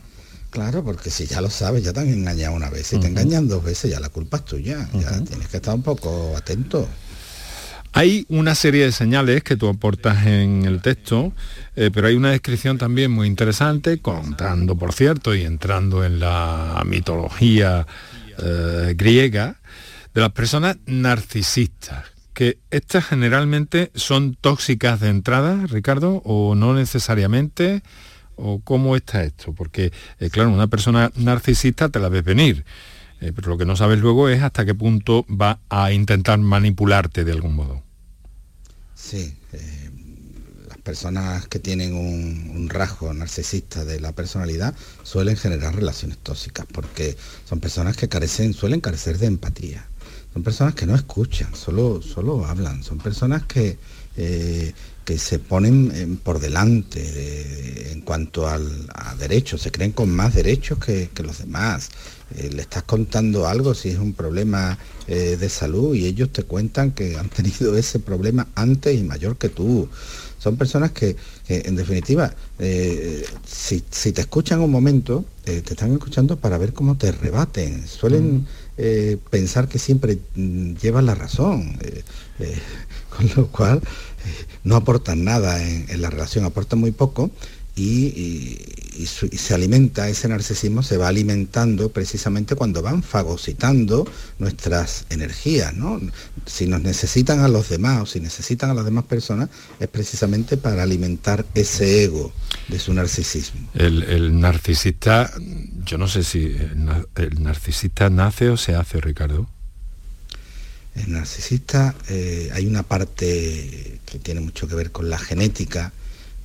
[0.51, 2.87] Claro, porque si ya lo sabes, ya te han engañado una vez.
[2.87, 4.88] Si te engañan dos veces, ya la culpa es tuya.
[4.92, 6.87] Ya tienes que estar un poco atento.
[7.95, 11.34] Hay una serie de señales que tú aportas en el texto,
[11.76, 16.82] eh, pero hay una descripción también muy interesante, contando, por cierto, y entrando en la
[16.86, 17.86] mitología
[18.43, 19.57] eh, griega,
[20.14, 27.82] de las personas narcisistas, que estas generalmente son tóxicas de entrada, Ricardo, o no necesariamente,
[28.36, 32.64] o cómo está esto, porque, eh, claro, una persona narcisista te la ves venir
[33.23, 37.25] eh, pero lo que no sabes luego es hasta qué punto va a intentar manipularte
[37.25, 37.85] de algún modo.
[38.97, 39.91] Sí, eh,
[40.68, 47.16] las personas que tienen un, rasgo narcisista de la personalidad suelen generar relaciones tóxicas porque
[47.49, 49.87] son personas que carecen, suelen carecer de empatía.
[50.33, 52.83] Son personas que no escuchan, solo, solo hablan.
[52.83, 53.79] Son personas que,
[54.16, 54.73] eh,
[55.05, 60.78] que se ponen por delante en cuanto al, a derechos, se creen con más derechos
[60.78, 61.90] que, que los demás.
[62.36, 66.44] Eh, le estás contando algo si es un problema eh, de salud y ellos te
[66.44, 69.88] cuentan que han tenido ese problema antes y mayor que tú.
[70.38, 71.14] Son personas que,
[71.46, 77.12] en definitiva, eh, si, te escuchan un momento, te están escuchando para ver cómo te
[77.12, 77.86] rebaten.
[77.86, 79.18] Suelen mm.
[79.30, 81.78] pensar que siempre mm, llevan la razón,
[83.16, 83.80] con lo cual
[84.64, 87.30] no aportan nada en, la relación, aportan muy poco
[87.74, 88.58] y,
[89.06, 94.06] se alimenta, ese narcisismo se va alimentando precisamente cuando van fagocitando
[94.38, 95.98] nuestras energías, ¿no?
[96.44, 99.48] Si nos necesitan a los demás o si necesitan a las demás personas,
[99.80, 102.32] es precisamente para alimentar ese ego
[102.68, 103.68] de su narcisismo.
[103.72, 105.32] El, narcisista,
[105.86, 106.54] yo no sé si
[107.16, 109.48] el, narcisista nace o se hace, Ricardo.
[110.95, 115.93] El narcisista, eh, hay una parte que tiene mucho que ver con la genética,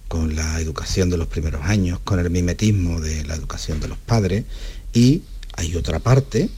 [0.07, 3.97] con la educación de los primeros años, con el mimetismo de la educación de los
[3.97, 4.45] padres
[4.93, 5.23] y
[5.53, 6.49] hay otra parte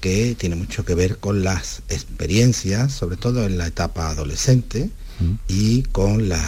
[0.00, 5.32] que tiene mucho que ver con las experiencias, sobre todo en la etapa adolescente, mm.
[5.48, 6.38] y con, los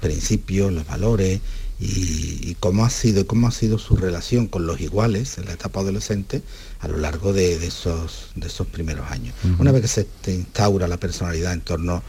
[0.00, 1.40] principios, los valores,
[1.78, 5.80] y, cómo ha sido cómo ha sido su relación con los iguales en la etapa
[5.80, 6.42] adolescente
[6.80, 9.34] a lo largo de, esos de esos primeros años.
[9.58, 12.02] Una vez que se instaura la personalidad en torno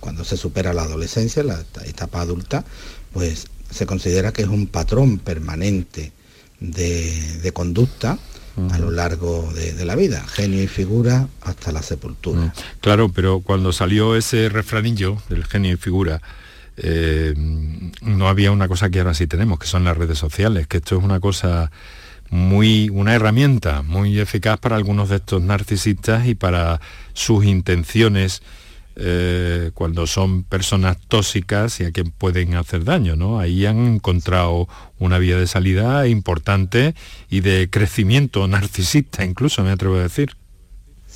[0.00, 2.64] cuando se supera la adolescencia, la etapa adulta,
[3.12, 6.12] pues se considera que es un patrón permanente
[6.60, 8.18] de, conducta
[8.70, 12.52] a lo largo de, la vida, genio y figura hasta la sepultura.
[12.80, 16.22] Claro, pero cuando salió ese refranillo del genio y figura,
[16.76, 17.34] eh,
[18.02, 20.98] no había una cosa que ahora sí tenemos, que son las redes sociales, que esto
[20.98, 21.70] es una cosa
[22.30, 26.80] muy, una herramienta muy eficaz para algunos de estos narcisistas y para
[27.12, 28.42] sus intenciones
[28.96, 33.40] eh, cuando son personas tóxicas y a quien pueden hacer daño, ¿no?
[33.40, 34.68] Ahí han encontrado
[34.98, 36.94] una vía de salida importante
[37.28, 40.36] y de crecimiento narcisista, incluso me atrevo a decir.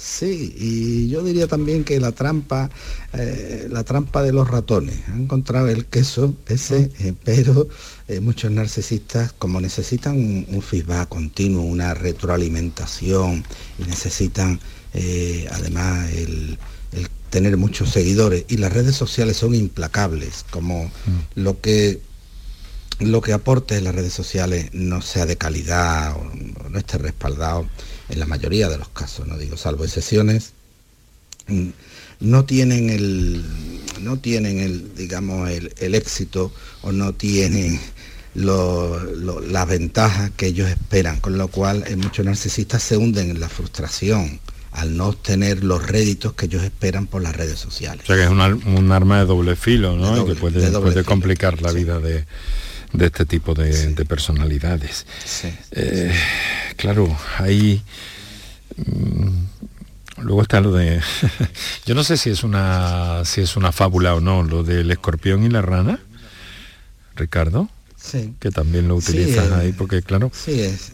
[0.01, 2.71] Sí, y yo diría también que la trampa,
[3.13, 4.97] eh, la trampa de los ratones.
[5.09, 7.03] Han encontrado el queso ese, ah.
[7.03, 7.69] eh, pero
[8.23, 13.45] muchos narcisistas, como necesitan un, feedback continuo, una retroalimentación,
[13.79, 14.61] y necesitan
[15.51, 16.59] además el,
[17.31, 20.91] tener muchos seguidores y las redes sociales son implacables, como mm.
[21.41, 22.01] lo que
[23.01, 27.69] lo que aporte en las redes sociales no sea de calidad o, no esté respaldado
[28.09, 30.53] en la mayoría de los casos, no digo salvo excepciones,
[31.47, 31.69] mm,
[32.21, 33.45] no tienen el
[34.01, 36.53] no tienen el digamos el, éxito
[36.83, 37.81] o no tienen
[38.35, 43.49] las ventajas que ellos esperan, con lo cual eh, muchos narcisistas se hunden en la
[43.49, 44.41] frustración
[44.73, 48.05] al no obtener los réditos que ellos esperan por las redes sociales.
[48.05, 50.23] O sea que es un, arma de doble filo, ¿no?
[50.23, 52.27] y que puede, complicar la vida de,
[52.99, 55.07] este tipo de, personalidades.
[55.73, 56.15] Eh,
[56.77, 57.83] claro, ahí...
[58.77, 61.01] Mm, luego está lo de...
[61.87, 65.45] yo no sé si es una si es una fábula o no, lo del escorpión
[65.45, 66.01] y la rana,
[67.17, 67.69] Ricardo.
[67.97, 68.35] Sí.
[68.39, 70.31] Que también lo utilizan ahí, porque claro...
[70.33, 70.93] Sí, es,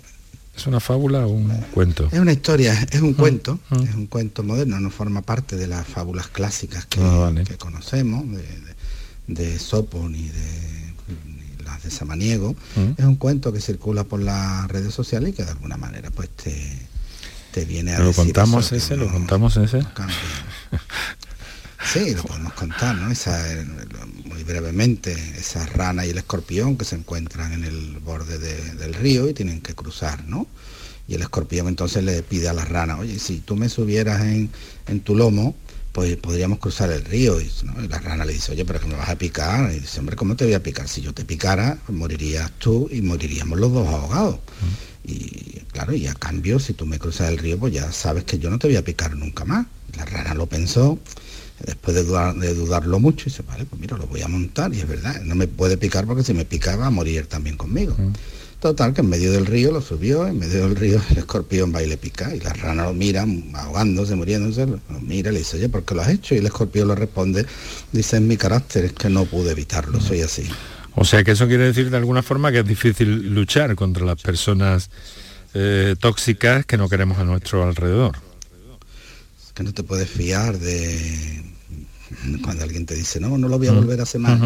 [0.57, 2.09] ¿Es una fábula o un cuento?
[2.12, 3.76] Es una historia, es un ah, cuento, ah.
[3.82, 8.24] es un cuento moderno, no forma parte de las fábulas clásicas que, ah, conocemos,
[9.26, 10.74] de, Sopo ni de las de
[11.91, 12.55] Samaniego.
[12.97, 16.30] Es un cuento que circula por las redes sociales y que de alguna manera pues
[16.30, 16.78] te,
[17.53, 18.97] te viene a ¿Lo contamos ese?
[18.97, 19.80] ¿Lo contamos ese?
[21.93, 23.11] Sí, lo podemos contar, ¿no?
[23.11, 23.45] Esa,
[24.24, 29.28] muy brevemente, esa rana y el escorpión que se encuentran en el borde del río
[29.28, 30.47] y tienen que cruzar, ¿no?
[31.07, 34.51] Y el escorpión entonces le pide a la rana, oye, si tú me subieras en,
[35.01, 35.55] tu lomo,
[35.95, 37.40] pues podríamos cruzar el río.
[37.40, 37.49] Y,
[37.88, 39.70] la rana le dice, oye, pero que me vas a picar.
[39.70, 40.88] Y dice, hombre, ¿cómo te voy a picar?
[40.88, 44.40] Si yo te picara, morirías tú y moriríamos los dos ahogados.
[45.05, 48.40] Y claro, y a cambio, si tú me cruzas el río, pues ya sabes que
[48.40, 49.66] yo no te voy a picar nunca más.
[49.97, 50.99] La rana lo pensó
[51.64, 52.03] después de,
[52.55, 55.47] dudarlo mucho, dice, vale, pues mira, lo voy a montar y es verdad, no me
[55.47, 57.97] puede picar porque si me pica va a morir también conmigo.
[58.65, 61.83] Total, que en medio del río lo subió, en medio del río el escorpión va
[61.83, 65.69] y le pica, y la rana lo mira, ahogándose, muriéndose, lo mira le dice, oye,
[65.69, 66.35] ¿por qué lo has hecho?
[66.35, 67.45] Y el escorpión le responde,
[67.93, 70.49] dice, en mi carácter es que no pude evitarlo, soy así.
[70.95, 74.23] O sea que eso quiere decir de alguna forma que es difícil luchar contra las
[74.23, 74.89] personas
[75.53, 78.17] eh, tóxicas que no queremos a nuestro alrededor.
[79.53, 81.53] Que no te puedes fiar de,
[82.43, 84.41] cuando alguien te dice, no, no lo voy a volver a hacer más,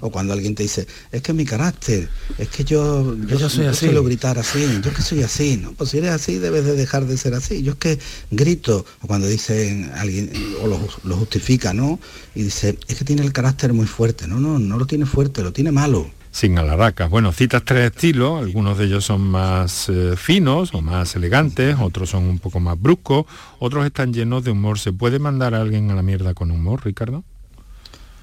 [0.00, 2.08] o cuando alguien te dice, es que mi carácter,
[2.38, 3.86] es que yo, yo, soy así.
[3.86, 5.72] suelo gritar así, yo que soy así, ¿no?
[5.72, 7.62] Pues si eres así debes de dejar de ser así.
[7.62, 7.98] Yo es que
[8.30, 10.30] grito, o cuando dicen alguien,
[10.62, 11.98] o lo, lo justifica, ¿no?
[12.34, 15.42] Y dice, es que tiene el carácter muy fuerte, no, no, no lo tiene fuerte,
[15.42, 17.10] lo tiene malo sin alaracas.
[17.10, 22.10] Bueno, citas tres estilos, algunos de ellos son más eh, finos o más elegantes, otros
[22.10, 23.26] son un poco más bruscos,
[23.60, 24.78] otros están llenos de humor.
[24.78, 27.22] ¿Se puede mandar a alguien a la mierda con humor, Ricardo?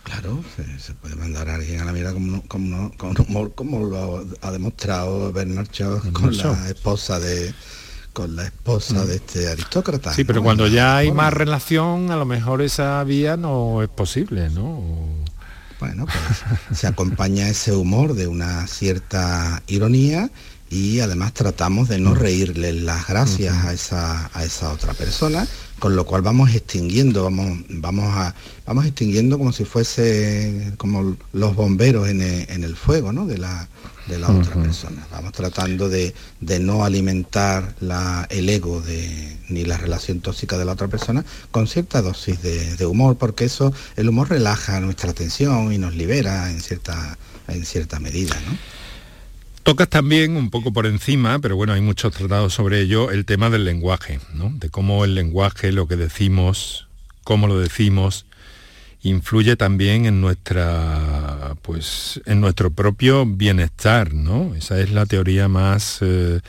[0.03, 0.43] Claro,
[0.80, 5.70] se, puede mandar a alguien a la mierda con, humor, como lo ha demostrado Bernard
[5.72, 7.53] Shaw con la esposa de
[8.12, 9.07] con la esposa mm.
[9.07, 10.14] de este aristócrata.
[10.14, 14.49] Sí, pero cuando ya hay más relación, a lo mejor esa vía no es posible,
[14.49, 14.84] ¿no?
[15.80, 20.30] Bueno, pues se acompaña ese humor de una cierta ironía
[20.69, 25.47] y además tratamos de no reírle las gracias a esa, a esa otra persona,
[25.80, 28.36] con lo cual vamos extinguiendo, vamos, vamos, a,
[28.67, 33.25] vamos extinguiendo como si fuese como los bomberos en el, fuego ¿no?
[33.25, 33.67] de la,
[34.10, 35.07] de la otra persona.
[35.12, 36.14] Vamos tratando de,
[36.60, 41.68] no alimentar la, el ego de, ni la relación tóxica de la otra persona con
[41.68, 46.60] cierta dosis de, humor, porque eso, el humor relaja nuestra atención y nos libera en
[46.60, 48.36] cierta, en cierta medida.
[48.45, 48.57] ¿no?
[49.64, 53.49] Tocas también un poco por encima, pero bueno, hay muchos tratados sobre ello, el tema
[53.49, 54.51] del lenguaje, ¿no?
[54.55, 56.88] De cómo el lenguaje, lo que decimos,
[57.24, 58.26] cómo lo decimos,
[59.02, 66.00] influye también en nuestra pues en nuestro propio bienestar no esa es la teoría más
[66.02, 66.41] eh,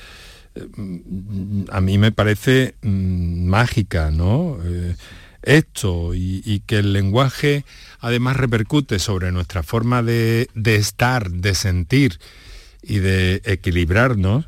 [1.70, 4.96] a mí me parece mm, mágica no eh,
[5.42, 7.64] esto y, que el lenguaje
[8.01, 12.18] además repercute sobre nuestra forma de, estar de sentir
[12.82, 14.46] y de equilibrarnos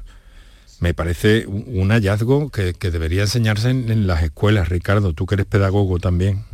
[0.81, 4.69] me parece un hallazgo que, debería enseñarse en las escuelas.
[4.69, 6.45] Ricardo tú que eres pedagogo también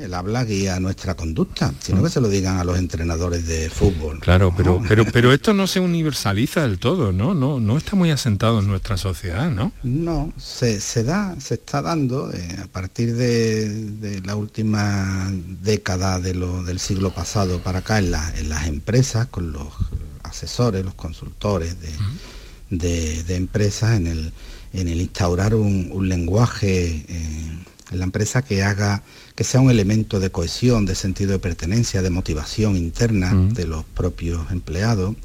[0.00, 4.20] el habla guía nuestra conducta, sino que se lo digan a los entrenadores de fútbol.
[4.20, 7.34] Claro, pero, pero, pero esto no se universaliza del todo, ¿no?
[7.34, 9.72] No, no está muy asentado en nuestra sociedad, ¿no?
[9.82, 15.30] No, se, da, se está dando eh, a partir de, la última
[15.62, 19.68] década de lo, del siglo pasado para acá en, en las empresas, con los
[20.22, 21.76] asesores, los consultores
[22.70, 24.32] de, empresas, en el,
[24.72, 27.58] en el instaurar un, lenguaje eh,
[27.90, 29.02] en la empresa que haga
[29.34, 33.84] que sea un elemento de cohesión, de sentido de pertenencia, de motivación interna de los
[33.84, 35.16] propios empleados.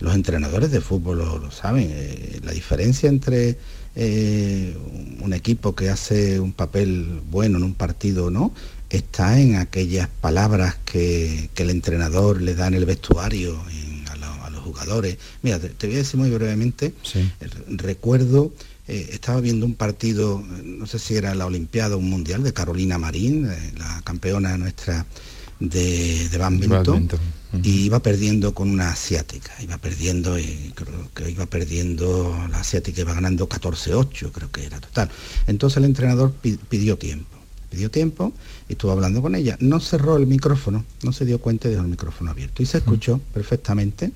[0.00, 1.88] Los entrenadores de fútbol lo, saben.
[1.90, 3.58] Eh, la diferencia entre
[3.96, 4.76] eh,
[5.20, 8.52] un equipo que hace un papel bueno en un partido o no
[8.90, 13.58] está en aquellas palabras que, el entrenador le da en el vestuario
[14.10, 15.18] a, los jugadores.
[15.42, 16.94] Mira, te, voy a decir muy brevemente,
[17.68, 18.52] recuerdo
[18.86, 22.52] eh, estaba viendo un partido, no sé si era la Olimpiada o un Mundial de
[22.52, 25.06] Carolina Marín, eh, la campeona nuestra
[25.58, 27.08] de, de badminton,
[27.62, 33.00] y iba perdiendo con una asiática, iba perdiendo, y creo que iba perdiendo, la asiática
[33.00, 35.08] iba ganando 14-8, creo que era total.
[35.46, 37.38] Entonces el entrenador pidió tiempo,
[37.70, 38.32] pidió tiempo
[38.68, 39.56] y estuvo hablando con ella.
[39.60, 42.62] No cerró el micrófono, no se dio cuenta y dejó el micrófono abierto.
[42.62, 44.10] Y se escuchó perfectamente.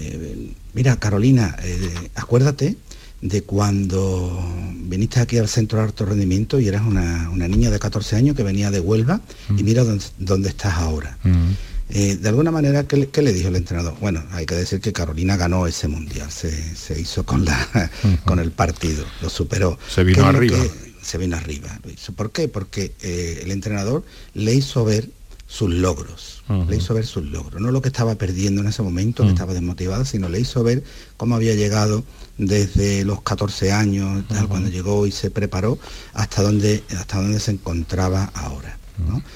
[0.00, 2.76] Eh, eh, mira, Carolina, eh, acuérdate
[3.20, 4.42] de cuando
[4.84, 8.42] viniste aquí al Centro de Alto Rendimiento y eras una, niña de 14 años que
[8.42, 9.20] venía de Huelva
[9.50, 9.64] y mm.
[9.64, 9.84] mira
[10.18, 11.18] dónde, estás ahora.
[11.22, 11.50] Mm.
[11.90, 13.94] Eh, de alguna manera, ¿qué, le dijo el entrenador?
[14.00, 16.50] Bueno, hay que decir que Carolina ganó ese mundial, se,
[16.98, 17.90] hizo con, la,
[18.24, 19.78] con el partido, lo superó.
[19.88, 20.56] Se vino arriba.
[21.02, 21.78] se vino arriba.
[22.16, 22.48] ¿Por qué?
[22.48, 25.10] Porque el entrenador le hizo ver
[25.50, 29.24] sus logros, le hizo ver sus logros, no lo que estaba perdiendo en ese momento,
[29.24, 30.84] que estaba desmotivado, sino le hizo ver
[31.16, 32.04] cómo había llegado
[32.38, 35.76] desde los 14 años, cuando llegó y se preparó,
[36.14, 38.78] hasta donde, hasta donde se encontraba ahora.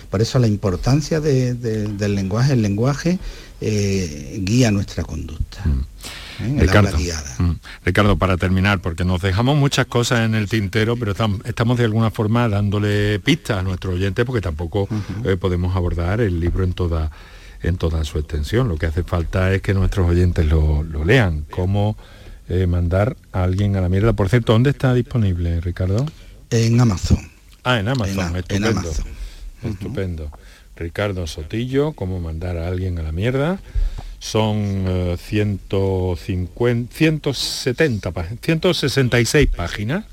[0.08, 3.18] Por eso la importancia del lenguaje, el lenguaje
[3.60, 5.64] eh, guía nuestra conducta.
[6.40, 6.56] ¿Eh?
[6.58, 7.52] Ricardo, mm.
[7.84, 11.14] Ricardo, para terminar, porque nos dejamos muchas cosas en el tintero, pero
[11.44, 14.88] estamos de alguna forma dándole pistas a nuestro oyente porque tampoco
[15.24, 17.10] eh, podemos abordar el libro en toda,
[17.62, 18.68] en toda su extensión.
[18.68, 21.44] Lo que hace falta es que nuestros oyentes lo, lean.
[21.50, 21.96] ¿Cómo
[22.48, 24.12] eh, mandar a alguien a la mierda?
[24.12, 26.06] Por cierto, ¿dónde está disponible, Ricardo?
[26.50, 27.30] En Amazon.
[27.62, 28.92] Ah, en Amazon, estupendo.
[29.62, 30.30] Estupendo.
[30.76, 33.60] Ricardo Sotillo, ¿cómo mandar a alguien a la mierda?
[34.24, 40.06] Son 150, 170, 166 páginas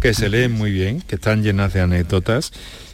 [0.00, 2.52] que se leen muy bien, que están llenas de anécdotas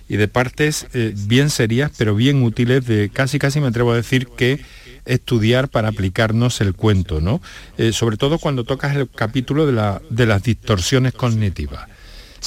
[0.08, 3.96] y de partes eh, bien serias, pero bien útiles de casi casi me atrevo a
[3.96, 4.64] decir que
[5.04, 7.42] estudiar para aplicarnos el cuento, ¿no?
[7.76, 11.88] Eh, sobre todo cuando tocas el capítulo de, la, de las distorsiones cognitivas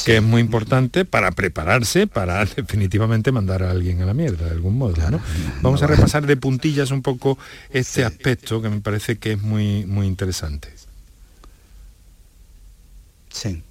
[0.05, 4.51] que es muy importante para prepararse para definitivamente mandar a alguien a la mierda de
[4.51, 4.95] algún modo.
[5.61, 7.37] Vamos a repasar de puntillas un poco
[7.71, 10.69] este aspecto que me parece que es muy, muy interesante.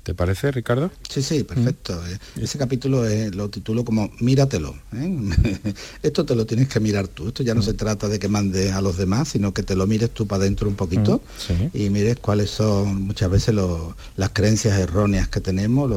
[0.02, 0.90] ¿Te parece, Ricardo?
[1.08, 1.94] Sí, sí, perfecto.
[1.94, 2.12] Mm.
[2.12, 4.76] Eh, ese capítulo lo titulo como Míratelo.
[4.94, 5.74] ¿eh?
[6.02, 7.28] Esto te lo tienes que mirar tú.
[7.28, 7.64] Esto ya no mm.
[7.64, 10.42] se trata de que mandes a los demás, sino que te lo mires tú para
[10.42, 13.54] adentro un poquito mm, y mires cuáles son muchas veces
[14.16, 15.92] las creencias erróneas que tenemos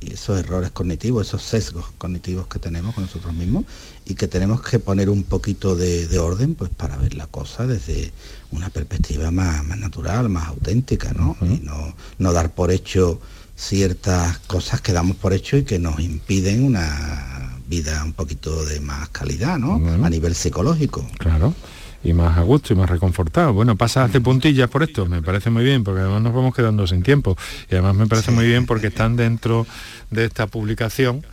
[0.00, 3.64] y esos errores cognitivos, esos sesgos cognitivos que tenemos con nosotros mismos
[4.06, 8.12] y que tenemos que poner un poquito de, orden pues para ver la cosa desde
[8.50, 11.36] una perspectiva más, natural, más auténtica, ¿no?
[11.42, 13.20] Y no, no dar por hecho
[13.56, 18.80] ciertas cosas que damos por hecho y que nos impiden una vida un poquito de
[18.80, 19.74] más calidad, ¿no?
[20.04, 21.06] A nivel psicológico.
[21.18, 21.54] Claro.
[22.04, 23.54] Y más a gusto y más reconfortado.
[23.54, 26.86] Bueno, pasa hace puntillas por esto, me parece muy bien, porque además nos vamos quedando
[26.86, 27.36] sin tiempo.
[27.70, 29.66] Y además me parece muy bien porque están dentro
[30.10, 31.24] de esta publicación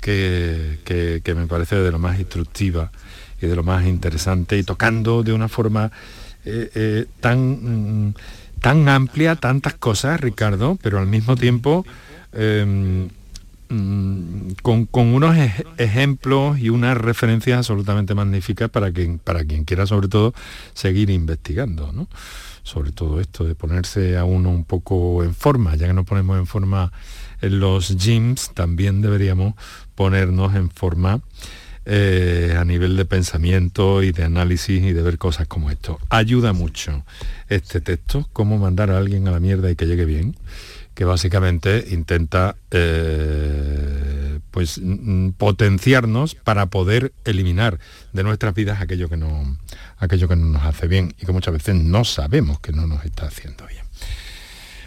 [0.00, 0.78] que,
[1.22, 2.90] que, me parece de lo más instructiva
[3.40, 5.90] y de lo más interesante y tocando de una forma
[6.44, 8.14] eh, eh, tan, mm,
[8.60, 11.86] tan amplia tantas cosas, Ricardo, pero al mismo tiempo
[12.32, 13.08] em,
[13.74, 15.36] mm, con, unos
[15.78, 20.34] ejemplos y unas referencias absolutamente magníficas para quien, para quien quiera sobre todo
[20.74, 22.08] seguir investigando, ¿no?
[22.62, 26.38] Sobre todo esto de ponerse a uno un poco en forma, ya que nos ponemos
[26.38, 26.92] en forma
[27.42, 29.54] en los gyms, también deberíamos
[29.94, 31.20] ponernos en forma
[31.86, 35.98] eh, a nivel de pensamiento y de análisis y de ver cosas como esto.
[36.08, 37.04] Ayuda mucho
[37.50, 40.34] este texto, cómo mandar a alguien a la mierda y que llegue bien,
[40.94, 44.80] que básicamente intenta eh, pues
[45.36, 47.80] potenciarnos para poder eliminar
[48.12, 49.58] de nuestras vidas aquello que no
[49.98, 53.04] aquello que no nos hace bien y que muchas veces no sabemos que no nos
[53.04, 53.84] está haciendo bien.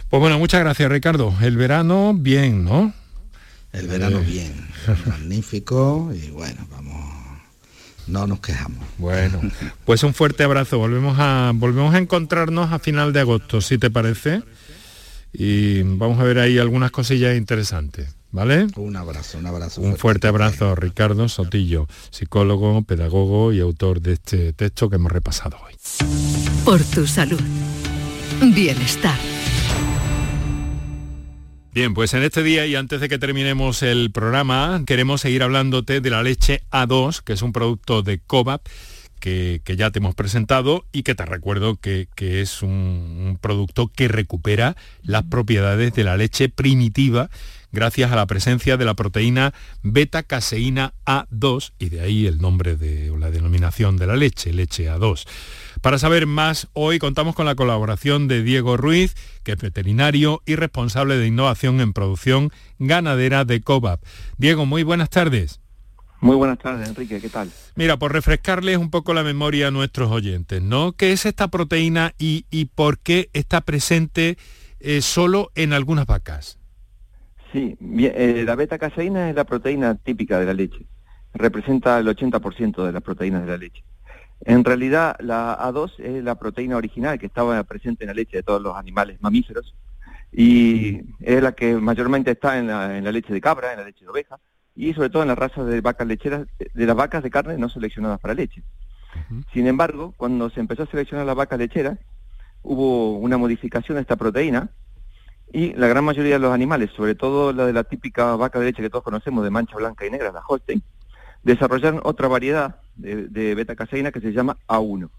[0.08, 1.34] Pues bueno, muchas gracias Ricardo.
[1.42, 2.94] El verano bien, ¿no?
[3.72, 4.68] El verano bien,
[5.06, 7.04] magnífico y bueno, vamos,
[8.06, 8.82] no nos quejamos.
[8.96, 9.40] Bueno,
[9.84, 10.78] pues un fuerte abrazo.
[10.78, 14.42] Volvemos a, volvemos a encontrarnos a final de agosto, si te parece.
[15.32, 18.14] Y vamos a ver ahí algunas cosillas interesantes.
[18.30, 18.66] ¿Vale?
[18.76, 19.80] Un abrazo, un abrazo.
[19.80, 25.56] Un fuerte abrazo, Ricardo Sotillo, psicólogo, pedagogo y autor de este texto que hemos repasado
[25.64, 25.74] hoy.
[26.62, 27.40] Por tu salud.
[28.54, 29.18] Bienestar.
[31.72, 36.00] Bien, pues en este día y antes de que terminemos el programa, queremos seguir hablándote
[36.00, 38.66] de la leche A2, que es un producto de Cobap.
[39.20, 44.76] Que, ya te hemos presentado y que te recuerdo que, es un, producto que recupera
[45.02, 47.30] las propiedades de la leche primitiva
[47.70, 49.52] gracias a la presencia de la proteína
[49.82, 54.90] beta-caseína A2 y de ahí el nombre de o la denominación de la leche, leche
[54.90, 55.26] A2.
[55.80, 59.14] Para saber más, hoy contamos con la colaboración de Diego Ruiz,
[59.44, 64.02] que es veterinario y responsable de innovación en producción ganadera de COVAP.
[64.38, 65.60] Diego, muy buenas tardes.
[66.20, 67.48] Muy buenas tardes, Enrique, ¿qué tal?
[67.76, 70.92] Mira, por refrescarles un poco la memoria a nuestros oyentes, ¿no?
[70.92, 72.42] ¿Qué es esta proteína y,
[72.74, 74.36] por qué está presente
[74.80, 76.58] eh, solo en algunas vacas?
[77.52, 80.86] Sí, eh, la beta-caseína es la proteína típica de la leche.
[81.34, 83.84] Representa el 80% de las proteínas de la leche.
[84.44, 88.42] En realidad, la A2 es la proteína original que estaba presente en la leche de
[88.42, 89.74] todos los animales mamíferos
[90.32, 94.10] y es la que mayormente está en la, leche de cabra, en la leche de
[94.10, 94.38] oveja
[94.78, 97.68] y sobre todo en las razas de vacas lecheras, de las vacas de carne no
[97.68, 98.62] seleccionadas para leche.
[99.52, 101.98] Sin embargo, cuando se empezó a seleccionar las vacas lecheras,
[102.62, 104.70] hubo una modificación de esta proteína
[105.52, 108.66] y la gran mayoría de los animales, sobre todo la de la típica vaca de
[108.66, 110.80] leche que todos conocemos de mancha blanca y negra, la Holstein,
[111.42, 115.10] desarrollaron otra variedad de, beta-caseína que se llama A1.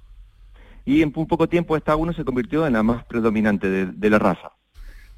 [0.86, 4.20] Y en un poco tiempo esta A1 se convirtió en la más predominante de, la
[4.20, 4.54] raza.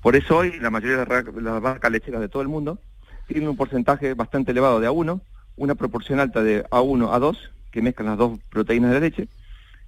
[0.02, 2.80] Por eso hoy la mayoría de las vacas lecheras de todo el mundo
[3.32, 5.22] tienen un porcentaje bastante elevado de A1,
[5.56, 7.38] una proporción alta de A1 a 2,
[7.72, 9.28] que mezclan las dos proteínas de la leche,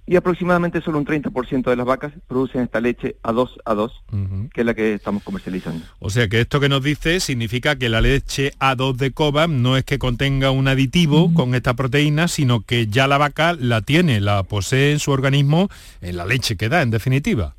[0.06, 4.66] y aproximadamente solo un 30% de las vacas producen esta leche A2 A2, que es
[4.66, 5.84] la que estamos comercializando.
[5.98, 9.78] O sea que esto que nos dice significa que la leche A2 de Cobam no
[9.78, 14.20] es que contenga un aditivo con esta proteína, sino que ya la vaca la tiene,
[14.20, 15.70] la posee en su organismo
[16.02, 17.54] en la leche que da, en definitiva.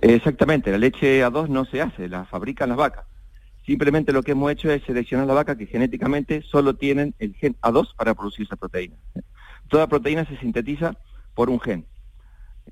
[0.00, 3.09] Exactamente, la leche A2 no se hace, la fabrican las vacas.
[3.70, 7.54] Simplemente lo que hemos hecho es seleccionar la vaca que genéticamente solo tienen el gen
[7.62, 8.96] A2 para producir esa proteína.
[9.68, 10.96] Toda proteína se sintetiza
[11.36, 11.86] por un gen.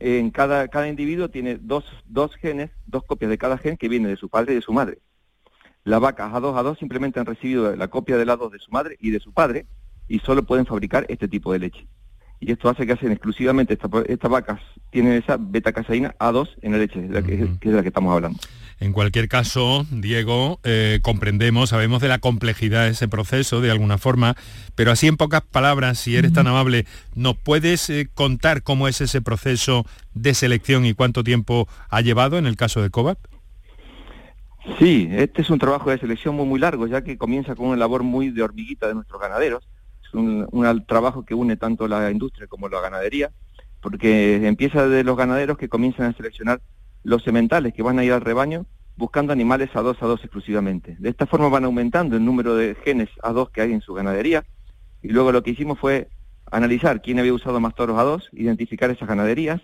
[0.01, 4.09] En cada, cada individuo tiene dos, dos genes, dos copias de cada gen que viene
[4.09, 4.99] de su padre y de su madre.
[5.85, 9.11] Las vacas A2 A2 simplemente han recibido la copia del A2 de su madre y
[9.11, 9.67] de su padre
[10.09, 11.87] y solo pueden fabricar este tipo de leche.
[12.41, 17.09] Y esto hace que hacen exclusivamente estas vacas, tienen esa beta-caseína A2 en la leche,
[17.09, 18.41] que, que es de la que estamos hablando.
[18.81, 23.99] En cualquier caso, Diego, eh, comprendemos, sabemos de la complejidad de ese proceso de alguna
[23.99, 24.37] forma,
[24.77, 29.01] pero así en pocas palabras, si eres tan amable, ¿nos puedes eh, contar cómo es
[29.01, 33.19] ese proceso de selección y cuánto tiempo ha llevado en el caso de COVAP?
[34.79, 37.77] Sí, este es un trabajo de selección muy, muy largo, ya que comienza con una
[37.77, 39.67] labor muy de hormiguita de nuestros ganaderos.
[40.07, 43.33] Es un, un trabajo que une tanto la industria como la ganadería,
[43.81, 46.61] porque empieza de los ganaderos que comienzan a seleccionar
[47.09, 50.97] los sementales que van a ir al rebaño buscando animales a 2 a 2 exclusivamente.
[50.99, 53.95] De esta forma van aumentando el número de genes a 2 que hay en su
[53.95, 54.45] ganadería.
[55.03, 56.09] Y luego lo que hicimos fue
[56.51, 59.63] analizar quién había usado más toros a 2, identificar esas ganaderías,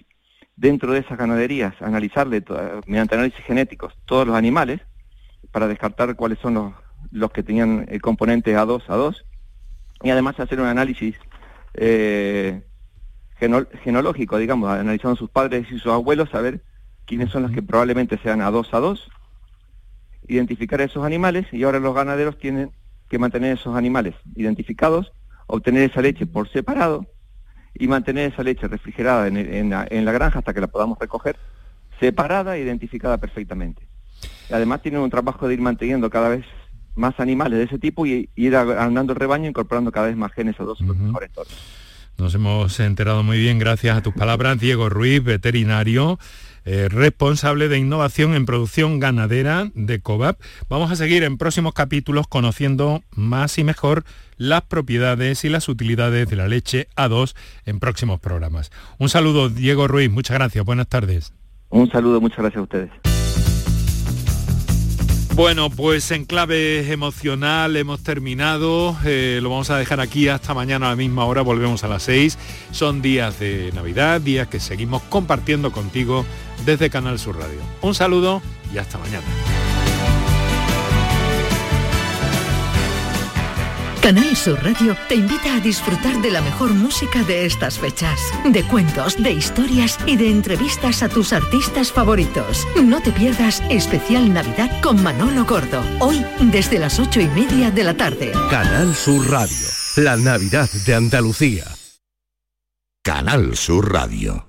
[0.56, 2.42] dentro de esas ganaderías analizarle
[2.86, 4.80] mediante análisis genéticos todos los animales
[5.50, 6.72] para descartar cuáles son los,
[7.10, 9.24] los que tenían el componente A2 a 2
[10.02, 11.16] y además hacer un análisis
[11.74, 12.62] eh,
[13.36, 16.62] genológico, digamos, analizando sus padres y sus abuelos, a ver
[17.06, 19.08] quiénes son los que probablemente sean a dos a dos,
[20.26, 22.70] identificar esos animales y ahora los ganaderos tienen
[23.08, 25.12] que mantener esos animales identificados,
[25.46, 27.06] obtener esa leche por separado
[27.74, 31.36] y mantener esa leche refrigerada en, la, granja hasta que la podamos recoger,
[32.00, 33.86] separada e identificada perfectamente.
[34.50, 36.44] Además tienen un trabajo de ir manteniendo cada vez
[36.94, 40.58] más animales de ese tipo y, ir andando el rebaño incorporando cada vez más genes
[40.60, 41.52] a dos los mejores toros.
[42.16, 46.18] Nos hemos enterado muy bien gracias a tus palabras, Diego Ruiz, veterinario.
[46.64, 50.40] Eh, responsable de innovación en producción ganadera de COVAP.
[50.68, 54.04] Vamos a seguir en próximos capítulos conociendo más y mejor
[54.36, 57.34] las propiedades y las utilidades de la leche A2
[57.66, 58.72] en próximos programas.
[58.98, 61.34] Un saludo, Diego Ruiz, muchas gracias, buenas tardes.
[61.68, 63.13] Un saludo, muchas gracias a ustedes.
[65.34, 70.86] Bueno, pues en clave emocional hemos terminado, eh, lo vamos a dejar aquí hasta mañana
[70.86, 72.38] a la misma hora, volvemos a las 6.
[72.70, 76.24] Son días de Navidad, días que seguimos compartiendo contigo
[76.64, 77.58] desde Canal Sur Radio.
[77.82, 79.26] Un saludo y hasta mañana.
[84.04, 88.62] Canal Sur Radio te invita a disfrutar de la mejor música de estas fechas, de
[88.64, 92.68] cuentos, de historias y de entrevistas a tus artistas favoritos.
[92.84, 97.82] No te pierdas especial Navidad con Manolo Gordo, hoy desde las ocho y media de
[97.82, 98.32] la tarde.
[98.50, 101.64] Canal Sur Radio, la Navidad de Andalucía.
[103.02, 104.46] Canal Sur Radio.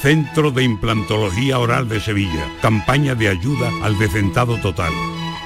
[0.00, 4.92] Centro de Implantología Oral de Sevilla, campaña de ayuda al decentado total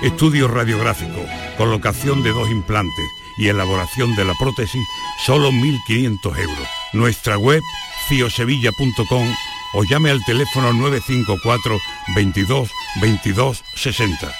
[0.02, 1.24] estudio radiográfico,
[1.56, 3.06] colocación de dos implantes
[3.38, 4.82] y elaboración de la prótesis,
[5.24, 6.68] solo 1.500 euros.
[6.92, 7.62] Nuestra web,
[8.08, 9.26] ciosevilla.com
[9.74, 11.78] o llame al teléfono 954
[12.14, 12.70] 22
[13.00, 14.32] 22 60.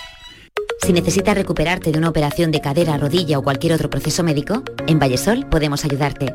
[0.82, 4.98] Si necesitas recuperarte de una operación de cadera, rodilla o cualquier otro proceso médico, en
[4.98, 6.34] Vallesol podemos ayudarte.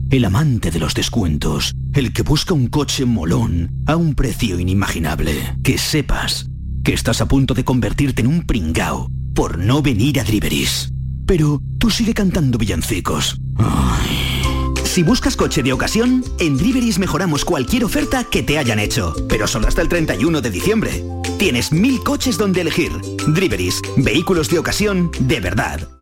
[0.11, 5.55] el amante de los descuentos, el que busca un coche molón a un precio inimaginable.
[5.63, 6.49] Que sepas
[6.83, 10.91] que estás a punto de convertirte en un pringao por no venir a Driveris.
[11.25, 13.39] Pero tú sigue cantando villancicos.
[14.83, 19.47] Si buscas coche de ocasión, en Driveris mejoramos cualquier oferta que te hayan hecho, pero
[19.47, 21.03] solo hasta el 31 de diciembre.
[21.39, 22.91] Tienes mil coches donde elegir.
[23.27, 25.87] Driveris, vehículos de ocasión de verdad.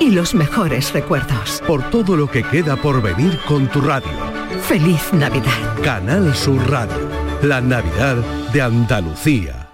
[0.00, 1.62] y los mejores recuerdos.
[1.66, 4.10] Por todo lo que queda por venir con tu radio.
[4.62, 5.82] Feliz Navidad.
[5.84, 7.08] Canal Sur Radio.
[7.42, 8.16] La Navidad
[8.52, 9.69] de Andalucía.